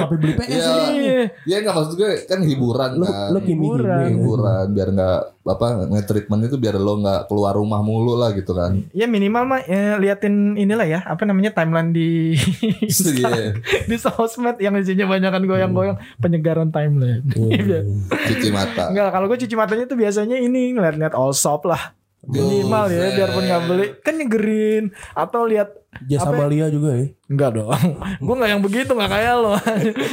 Tapi 0.00 0.14
beli 0.16 0.32
PS 0.34 0.64
Iya. 0.86 1.00
Iya. 1.00 1.24
Ya 1.44 1.56
nggak 1.60 1.74
maksud 1.74 1.94
gue 1.94 2.10
kan 2.24 2.40
hiburan 2.40 2.90
Lo 2.96 3.04
kan. 3.04 3.28
lo 3.30 3.38
Hiburan. 3.40 4.06
hiburan 4.08 4.66
biar 4.70 4.88
nggak 4.90 5.18
apa 5.42 5.66
nge-treatment 5.88 6.46
itu 6.46 6.56
biar 6.56 6.76
lo 6.76 6.96
nggak 6.96 7.26
keluar 7.26 7.52
rumah 7.52 7.80
mulu 7.80 8.14
lah 8.14 8.30
gitu 8.32 8.52
kan. 8.52 8.86
Ya 8.90 9.04
minimal 9.04 9.44
mah 9.46 9.60
ya, 9.62 9.96
liatin 9.96 10.54
inilah 10.54 10.86
ya 10.86 11.00
apa 11.02 11.24
namanya 11.24 11.50
timeline 11.50 11.90
di 11.90 12.36
Iya. 12.80 13.56
di 13.90 13.96
sosmed 13.96 14.56
yang 14.58 14.74
isinya 14.74 15.06
banyakan 15.06 15.42
goyang-goyang 15.44 15.98
penyegaran 16.18 16.70
timeline. 16.70 17.24
Iya. 17.50 17.82
Cuci 18.08 18.48
mata. 18.50 18.88
Enggak, 18.88 19.10
kalau 19.10 19.26
gue 19.26 19.38
cuci 19.38 19.54
matanya 19.54 19.84
tuh 19.84 19.94
biasanya 19.94 20.36
ini 20.36 20.72
ngeliat-ngeliat 20.72 21.12
all 21.12 21.32
shop 21.32 21.64
lah. 21.64 21.92
Minimal 22.20 22.84
ya, 22.92 23.16
biarpun 23.16 23.42
nggak 23.48 23.62
beli 23.64 23.86
kan 24.04 24.14
nyegerin 24.20 24.84
atau 25.16 25.48
lihat 25.48 25.72
Jasa 26.06 26.30
Apa- 26.30 26.46
Malia 26.46 26.70
juga 26.70 26.94
ya. 26.94 27.06
enggak 27.26 27.50
dong. 27.56 27.72
gue 28.24 28.34
nggak 28.36 28.50
yang 28.52 28.62
begitu 28.62 28.92
nggak 28.92 29.10
kayak 29.10 29.34
lo. 29.40 29.56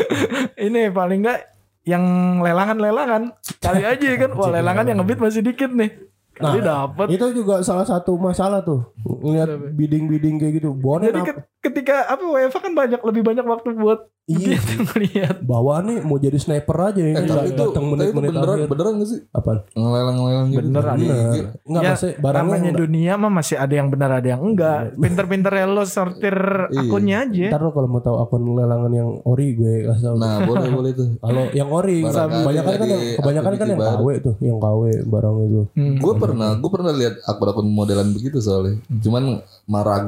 ini 0.67 0.89
paling 0.89 1.19
enggak 1.21 1.39
yang 1.87 2.03
lelangan-lelangan 2.41 3.35
kali 3.59 3.83
aja 3.83 4.07
kan. 4.17 4.29
Wah 4.33 4.49
lelangan 4.55 4.85
yang 4.87 4.97
ngebit 5.03 5.19
masih 5.19 5.43
dikit 5.43 5.71
nih. 5.71 5.91
Kali 6.37 6.61
dapat. 6.61 7.07
Itu 7.09 7.33
juga 7.33 7.65
salah 7.65 7.85
satu 7.85 8.13
masalah 8.17 8.61
tuh. 8.61 8.93
Ngeliat 9.01 9.73
bidding-bidding 9.73 10.37
kayak 10.37 10.53
gitu. 10.61 10.69
Bonen 10.73 11.09
Jadi 11.09 11.21
apa? 11.25 11.43
Ke- 11.67 11.73
ketika 11.73 12.07
apa 12.07 12.23
WFA 12.23 12.59
kan 12.59 12.73
banyak 12.73 13.01
lebih 13.01 13.21
banyak 13.21 13.43
waktu 13.43 13.75
buat 13.75 14.07
Iya. 14.27 14.59
gitu 14.59 14.83
ngeliat. 14.83 15.39
Bawaannya 15.39 16.03
mau 16.03 16.19
jadi 16.19 16.35
sniper 16.35 16.75
aja 16.75 16.99
ya. 16.99 17.15
Eh, 17.15 17.23
tapi 17.23 17.47
itu, 17.47 17.63
datang 17.63 17.85
menit-menit 17.87 18.27
beneran, 18.29 18.57
akhir. 18.57 18.67
beneran 18.67 18.93
gak 18.93 19.07
sih? 19.07 19.19
Apa? 19.31 19.51
Ngelelang-ngelelang 19.71 20.47
gitu. 20.49 20.59
Beneran. 20.59 20.95
Iya. 20.97 21.07
Bener. 21.07 21.45
Enggak 21.63 21.81
Ya, 21.81 21.89
maksudnya 21.89 22.15
barangnya 22.17 22.43
namanya 22.43 22.59
enggak. 22.67 22.81
dunia 22.83 23.13
mah 23.15 23.31
masih 23.31 23.55
ada 23.55 23.71
yang 23.71 23.87
benar 23.87 24.09
ada 24.11 24.27
yang 24.27 24.41
enggak. 24.41 24.79
Pinter-pinter 24.97 25.51
lo 25.65 25.83
sortir 25.85 26.35
Iya. 26.67 26.79
akunnya 26.83 27.17
aja. 27.23 27.47
Ntar 27.47 27.61
lo 27.61 27.71
kalau 27.71 27.87
mau 27.87 28.01
tahu 28.03 28.15
akun 28.19 28.43
lelangan 28.51 28.91
yang 28.91 29.09
ori 29.23 29.47
gue 29.53 29.73
kasih 29.85 30.03
tau. 30.03 30.15
Nah, 30.19 30.43
boleh 30.43 30.69
boleh 30.69 30.91
tuh. 30.91 31.07
Kalau 31.17 31.43
yang 31.53 31.69
ori, 31.71 31.97
kebanyakan 32.03 32.73
kan 32.73 32.87
yang 32.89 33.03
kebanyakan 33.15 33.53
kan 33.53 33.67
yang 33.69 33.79
KW 33.79 34.07
tuh, 34.19 34.35
yang 34.41 34.57
KW 34.59 34.81
barang 35.07 35.35
itu. 35.41 35.61
Hmm. 35.71 35.95
Gue 35.97 36.13
pernah, 36.13 36.49
gue 36.53 36.67
pernah 36.69 36.91
lihat 36.91 37.15
akun-akun 37.23 37.63
modelan 37.65 38.11
begitu 38.11 38.37
soalnya. 38.37 38.75
Cuman 38.91 39.39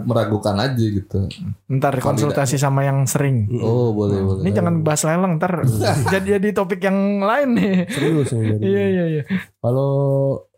meragukan 0.04 0.60
aja 0.60 0.76
gitu. 0.76 1.24
Ntar 1.70 2.02
konsultasi 2.02 2.58
sama 2.58 2.86
yang 2.86 3.06
sering. 3.06 3.50
Oh 3.62 3.94
boleh 3.94 4.20
boleh. 4.22 4.42
Ini 4.46 4.52
jangan 4.56 4.82
bahas 4.82 5.02
lelang 5.06 5.38
ntar 5.38 5.64
jadi 6.14 6.38
jadi 6.40 6.50
topik 6.54 6.82
yang 6.82 7.22
lain 7.22 7.50
nih. 7.56 7.76
Serius 7.88 8.30
ya 8.34 8.42
jadi. 8.56 8.64
Iya 8.64 8.86
iya 8.90 9.06
iya. 9.06 9.24
Kalau 9.62 9.92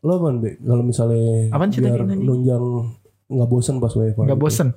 lo 0.01 0.13
man, 0.17 0.41
Be, 0.41 0.57
kalau 0.61 0.83
misalnya 0.83 1.53
Apaan 1.53 1.69
sih 1.69 1.81
biar 1.81 2.01
nunjang 2.03 2.65
nggak 3.31 3.49
bosen 3.49 3.79
pas 3.79 3.93
WFH. 3.93 4.19
Nggak 4.27 4.39
gitu. 4.39 4.45
bosen. 4.45 4.67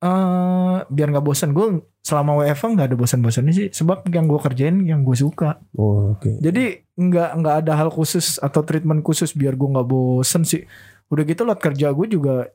Eh 0.00 0.76
biar 0.88 1.08
nggak 1.12 1.26
bosen 1.26 1.50
gue 1.52 1.66
selama 2.00 2.40
WFH 2.40 2.64
nggak 2.72 2.88
ada 2.88 2.96
bosan-bosannya 2.96 3.52
sih 3.52 3.68
sebab 3.68 4.08
yang 4.08 4.24
gue 4.24 4.40
kerjain 4.40 4.76
yang 4.82 5.04
gue 5.04 5.16
suka. 5.16 5.60
Oh, 5.76 6.16
oke. 6.16 6.40
Jadi 6.40 6.88
nggak 6.96 7.30
nggak 7.40 7.54
ada 7.64 7.72
hal 7.76 7.92
khusus 7.92 8.40
atau 8.40 8.64
treatment 8.64 9.04
khusus 9.04 9.36
biar 9.36 9.54
gue 9.54 9.68
nggak 9.68 9.88
bosen 9.88 10.42
sih. 10.48 10.64
Udah 11.12 11.22
gitu 11.28 11.44
lot 11.44 11.60
kerja 11.60 11.92
gue 11.92 12.06
juga 12.08 12.48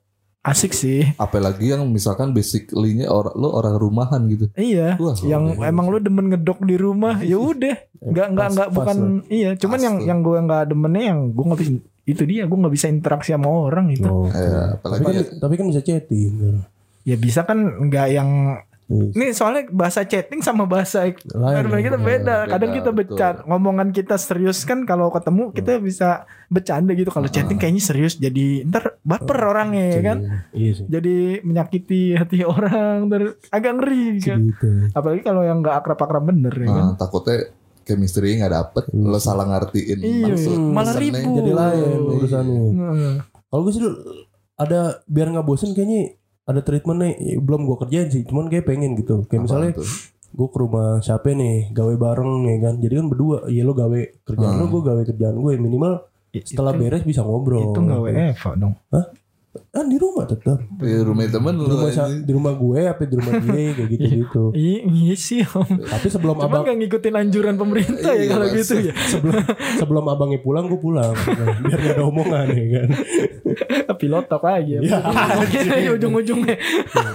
asik 0.45 0.71
sih. 0.71 1.09
Apalagi 1.15 1.67
yang 1.67 1.81
misalkan 1.87 2.29
basically-nya 2.29 3.09
orang 3.09 3.33
lo 3.33 3.49
orang 3.51 3.75
rumahan 3.75 4.21
gitu. 4.27 4.45
Iya. 4.53 4.95
Wah, 4.95 5.17
yang 5.19 5.43
boleh. 5.51 5.65
emang 5.65 5.85
lu 5.87 5.97
demen 5.97 6.29
ngedok 6.29 6.61
di 6.61 6.75
rumah 6.75 7.17
ya 7.19 7.35
udah 7.35 7.75
nggak 7.97 8.27
nggak 8.29 8.45
Pas- 8.45 8.53
nggak 8.53 8.69
pas 8.69 8.75
bukan 8.77 8.97
iya 9.27 9.49
cuman 9.55 9.73
Pas 9.73 9.83
yang 9.83 9.95
tuh. 9.95 10.05
yang 10.05 10.19
gue 10.21 10.37
nggak 10.39 10.63
demennya 10.67 11.03
yang 11.07 11.19
gue 11.27 11.43
nggak 11.43 11.59
bisa 11.59 11.71
itu 12.05 12.23
dia 12.23 12.43
gue 12.45 12.53
nggak 12.55 12.69
bisa 12.71 12.85
interaksi 12.85 13.33
sama 13.33 13.49
orang 13.49 13.89
itu 13.89 14.05
Oh, 14.05 14.29
Eh, 14.29 14.37
tapi, 14.37 14.77
apalagi 14.77 15.01
kan, 15.01 15.11
ya, 15.11 15.23
tapi 15.35 15.53
kan 15.55 15.65
bisa 15.65 15.81
chatting. 15.81 16.33
ya 17.01 17.15
bisa 17.15 17.41
kan 17.41 17.57
nggak 17.57 18.07
yang 18.11 18.29
Iya. 18.85 19.17
ini 19.17 19.25
soalnya 19.33 19.65
bahasa 19.73 20.05
chatting 20.05 20.45
sama 20.45 20.69
bahasa 20.69 21.09
Lain. 21.09 21.65
Kadang 21.65 21.81
kita 21.81 21.97
beda. 21.97 22.05
Beda, 22.05 22.37
Kadang 22.45 22.71
kita 22.77 22.89
bercanda. 22.93 23.41
Ngomongan 23.49 23.89
kita 23.89 24.15
serius 24.21 24.61
kan 24.61 24.85
kalau 24.85 25.09
ketemu 25.09 25.49
kita 25.57 25.81
bisa 25.81 26.29
bercanda 26.53 26.93
gitu. 26.93 27.09
Kalau 27.09 27.25
chatting 27.25 27.57
kayaknya 27.57 27.81
serius 27.81 28.21
jadi 28.21 28.61
ntar 28.69 29.01
baper 29.01 29.41
orangnya 29.41 29.85
ya 29.89 30.01
kan. 30.05 30.17
Iya. 30.53 30.85
Jadi 30.85 31.41
menyakiti 31.41 32.13
hati 32.13 32.45
orang. 32.45 33.09
Ntar 33.09 33.41
agak 33.49 33.73
ngeri 33.81 34.05
kan. 34.21 34.39
Gitu. 34.53 34.69
Apalagi 34.93 35.21
kalau 35.25 35.41
yang 35.41 35.65
nggak 35.65 35.75
akrab-akrab 35.81 36.23
bener 36.29 36.53
ya 36.53 36.67
kan. 36.69 36.85
nah, 36.93 36.93
takutnya 36.93 37.49
chemistry 37.85 38.41
nggak 38.41 38.53
dapet, 38.53 38.83
lo 38.97 39.21
salah 39.21 39.45
ngertiin 39.45 40.01
Iya, 40.01 40.25
maksud 40.33 40.57
malah 40.73 40.95
ribut. 40.97 41.21
Jadi 41.21 41.51
lain 41.53 41.99
urusannya. 42.01 42.61
Kalau 43.49 43.61
gue 43.61 43.73
sih 43.77 43.83
ada 44.57 45.05
biar 45.05 45.27
nggak 45.33 45.45
bosen 45.45 45.77
kayaknya 45.77 46.17
ada 46.45 46.61
treatment 46.61 46.99
nih 46.99 47.13
Ya, 47.17 47.35
belum 47.37 47.61
gue 47.63 47.77
kerjain 47.77 48.07
sih 48.07 48.21
cuman 48.21 48.47
kayak 48.47 48.65
pengen 48.65 48.93
gitu. 48.95 49.25
Kayak 49.25 49.41
misalnya 49.43 49.71
Apaan 49.71 49.81
tuh? 49.81 49.89
gue 50.31 50.47
ke 50.47 50.57
rumah 50.59 50.87
siapa 50.99 51.31
nih 51.31 51.71
gawe 51.71 51.93
bareng 51.95 52.33
ya 52.45 52.57
kan? 52.61 52.73
Jadi 52.77 52.93
kan 52.93 53.05
berdua 53.07 53.37
ya 53.47 53.61
lo 53.61 53.73
gawe 53.73 53.99
kerjaan 54.21 54.53
lo 54.55 54.65
gue 54.67 54.81
gawe 54.83 55.01
kerjaan 55.05 55.35
gue 55.35 55.53
minimal 55.55 55.93
setelah 56.35 56.71
Itu- 56.71 56.81
beres 56.81 57.03
bisa 57.03 57.21
ngobrol 57.21 57.63
Itu 57.65 57.79
nggak 57.79 57.99
WFA 58.01 58.51
dong. 58.55 58.73
Kan 59.65 59.85
di 59.85 59.95
rumah 59.95 60.23
tetap 60.23 60.59
Di 60.75 60.99
rumah 60.99 61.23
temen 61.25 61.53
di 61.53 61.65
rumah, 61.65 61.87
sa- 61.89 62.07
di 62.07 62.29
rumah 62.29 62.53
gue 62.53 62.79
apa 62.83 63.01
di 63.01 63.15
rumah 63.15 63.33
dia 63.37 63.71
kayak 63.77 63.89
gitu 63.89 64.05
gitu 64.17 64.43
Iya, 64.51 64.77
iya 64.85 65.15
sih 65.15 65.41
om. 65.43 65.67
tapi 65.81 66.07
sebelum 66.07 66.35
Cuma 66.35 66.45
abang 66.45 66.61
nggak 66.63 66.77
ngikutin 66.77 67.13
anjuran 67.17 67.55
pemerintah 67.55 68.11
ya 68.11 68.17
Iya, 68.17 68.29
kalau 68.29 68.45
gitu 68.49 68.73
ya. 68.81 68.93
sebelum 69.11 69.43
sebelum 69.75 70.03
abangnya 70.05 70.39
pulang 70.39 70.65
gue 70.65 70.77
pulang 70.77 71.13
biar 71.63 71.77
gak 71.77 71.93
ada 71.93 72.03
omongan 72.03 72.47
ya 72.49 72.65
kan 72.75 72.87
Pilot 73.95 74.27
tok 74.27 74.43
aja. 74.43 74.77
Ya, 74.83 74.99
ujung-ujungnya. 75.89 76.55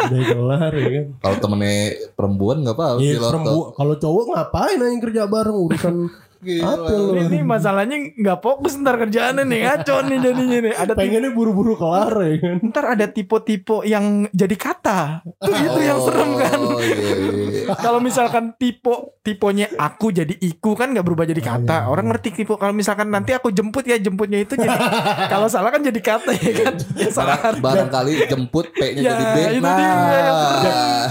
udah 0.00 0.22
kelar 0.26 0.72
ya 0.72 0.88
kan 0.90 1.06
Kalau 1.20 1.36
temennya 1.38 1.76
perempuan 2.10 2.56
nggak 2.60 2.72
apa-apa. 2.72 2.98
Iya, 2.98 3.12
pilot 3.14 3.30
perempuan. 3.30 3.68
Kalau 3.74 3.94
cowok 3.98 4.24
ngapain 4.30 4.78
aja 4.78 4.96
kerja 4.98 5.22
bareng 5.26 5.56
urusan 5.60 5.94
Gila. 6.40 6.72
Ini, 7.12 7.20
ini 7.26 7.38
masalahnya 7.42 7.96
nggak 8.12 8.38
fokus 8.38 8.72
ntar 8.74 8.96
kerjaannya 8.96 9.44
nih 9.44 9.60
ngaco 9.62 9.96
nih 10.02 10.18
jadinya 10.20 10.58
nih. 10.62 10.72
Ada 10.74 10.92
Pengennya 10.94 11.30
buru-buru 11.30 11.74
kelar 11.74 12.10
ya 12.18 12.34
kan. 12.38 12.56
ntar 12.64 12.84
ada 12.88 13.06
tipe-tipe 13.06 13.84
yang 13.84 14.04
jadi 14.30 14.56
kata. 14.56 15.20
Tuh 15.36 15.52
itu 15.54 15.80
yang 15.80 16.00
serem 16.00 16.30
kan. 16.34 16.58
Oh 16.58 16.80
iya 16.80 16.96
iya. 16.96 17.74
Kalau 17.76 18.00
misalkan 18.00 18.52
tipe 18.54 18.90
tipenya 19.20 19.68
aku 19.76 20.10
jadi 20.10 20.32
iku 20.34 20.72
kan 20.72 20.90
nggak 20.90 21.04
berubah 21.04 21.24
jadi 21.24 21.40
kata. 21.40 21.86
Orang 21.86 22.08
ngerti 22.08 22.32
tipe 22.34 22.54
kalau 22.54 22.72
misalkan 22.72 23.08
nanti 23.08 23.30
aku 23.30 23.50
jemput 23.50 23.84
ya 23.84 23.96
jemputnya 23.96 24.40
itu 24.40 24.54
jadi 24.54 24.72
kalau 25.32 25.46
salah 25.46 25.68
kan 25.68 25.80
jadi 25.80 26.00
kata 26.00 26.32
ya 26.32 26.52
kan. 26.58 26.74
Ya 26.96 27.08
salah. 27.10 27.36
Barang- 27.36 27.60
barangkali 27.60 28.12
jemput 28.26 28.66
P-nya 28.70 29.00
Ya, 29.00 29.12
jadi 29.12 29.24
B. 29.26 29.38
itu 29.52 29.60
Nah, 29.60 29.76
dia 29.76 29.90
yang 30.18 30.38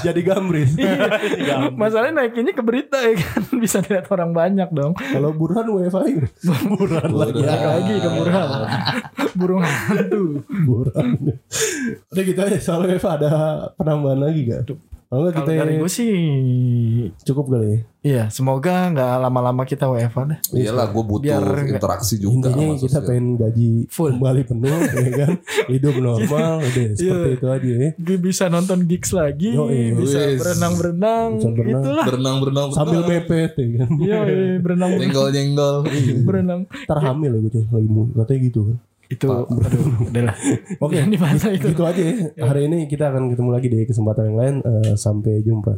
Jadi 0.02 0.22
gambris. 0.22 0.72
Jadi 0.80 1.40
gambris. 1.44 1.76
Masalahnya 1.76 2.14
naikinnya 2.18 2.52
ke 2.52 2.62
berita 2.62 2.98
ya 2.98 3.14
kan 3.16 3.42
bisa 3.64 3.78
dilihat 3.80 4.08
orang 4.08 4.32
banyak 4.32 4.70
dong. 4.70 4.94
Kalau 5.20 5.36
Burhan 5.36 5.68
WFA 5.68 6.02
ya. 6.08 6.24
Burhan 6.72 7.12
lagi. 7.12 7.44
Balik 7.44 7.66
lagi 7.68 7.94
ke 8.00 8.10
burung. 8.16 8.36
burung 9.36 9.64
hantu. 9.68 10.24
Burhan. 10.48 11.08
Udah 12.08 12.24
gitu 12.24 12.40
aja 12.40 12.58
soal 12.64 12.88
WFA 12.88 13.20
ada 13.20 13.30
penambahan 13.76 14.24
lagi 14.24 14.48
gak? 14.48 14.64
Nggak 14.64 14.89
Kalau 15.10 15.26
kita 15.28 15.52
dari 15.52 15.74
gue 15.76 15.90
sih 15.90 16.14
cukup 17.24 17.46
kali 17.50 17.66
ya. 17.66 17.80
Iya 18.00 18.24
semoga 18.30 18.88
nggak 18.88 19.14
lama-lama 19.20 19.66
kita 19.66 19.84
WFA 19.84 20.24
deh 20.24 20.40
Iyalah 20.56 20.88
gue 20.88 21.04
butuh 21.04 21.20
Biar 21.26 21.44
interaksi 21.68 22.16
juga 22.16 22.48
Intinya 22.48 22.64
sama 22.64 22.78
kita 22.78 22.88
sosial. 22.96 23.04
pengen 23.04 23.26
gaji 23.36 23.70
Full. 23.90 24.12
kembali 24.16 24.42
penuh 24.46 24.70
ya 24.96 25.12
kan. 25.20 25.32
Hidup 25.68 25.96
normal 25.98 26.52
udah 26.60 26.86
seperti 26.94 27.04
Iya. 27.04 27.34
itu 27.34 27.48
aja 27.50 27.72
ya. 27.76 27.90
Gue 27.98 28.18
bisa 28.22 28.44
nonton 28.48 28.80
gigs 28.86 29.12
lagi. 29.12 29.50
Bisa 29.98 30.20
Wis. 30.24 30.40
berenang-berenang 30.40 31.30
Bisa 31.36 31.50
berenang. 31.52 31.82
Itulah 31.82 32.06
berenang-berenang 32.06 32.68
Sambil 32.72 33.02
mepet 33.04 33.52
ya 33.52 33.68
kan. 33.76 33.90
Iya 33.98 34.18
iya, 34.24 34.56
berenang 34.58 34.92
jenggol-jenggol. 34.96 35.76
berenang 36.22 36.62
Ntar 36.86 37.00
hamil 37.04 37.32
ya 37.34 37.40
gue 37.42 37.52
lagi 37.68 37.88
katanya 38.16 38.40
gitu 38.46 38.62
kan. 38.64 38.78
Itu 39.10 39.26
aduh 39.26 40.06
udah 40.06 40.24
lah 40.30 40.38
Oke. 40.86 41.02
Dibahas 41.02 41.42
itu 41.50 41.74
Gitu 41.74 41.82
aja 41.82 42.02
ya. 42.02 42.14
Hari 42.46 42.70
ini 42.70 42.86
kita 42.86 43.10
akan 43.10 43.34
ketemu 43.34 43.50
lagi 43.50 43.68
di 43.68 43.80
kesempatan 43.90 44.24
yang 44.30 44.38
lain. 44.38 44.56
Eh, 44.62 44.94
sampai 44.94 45.42
jumpa. 45.42 45.74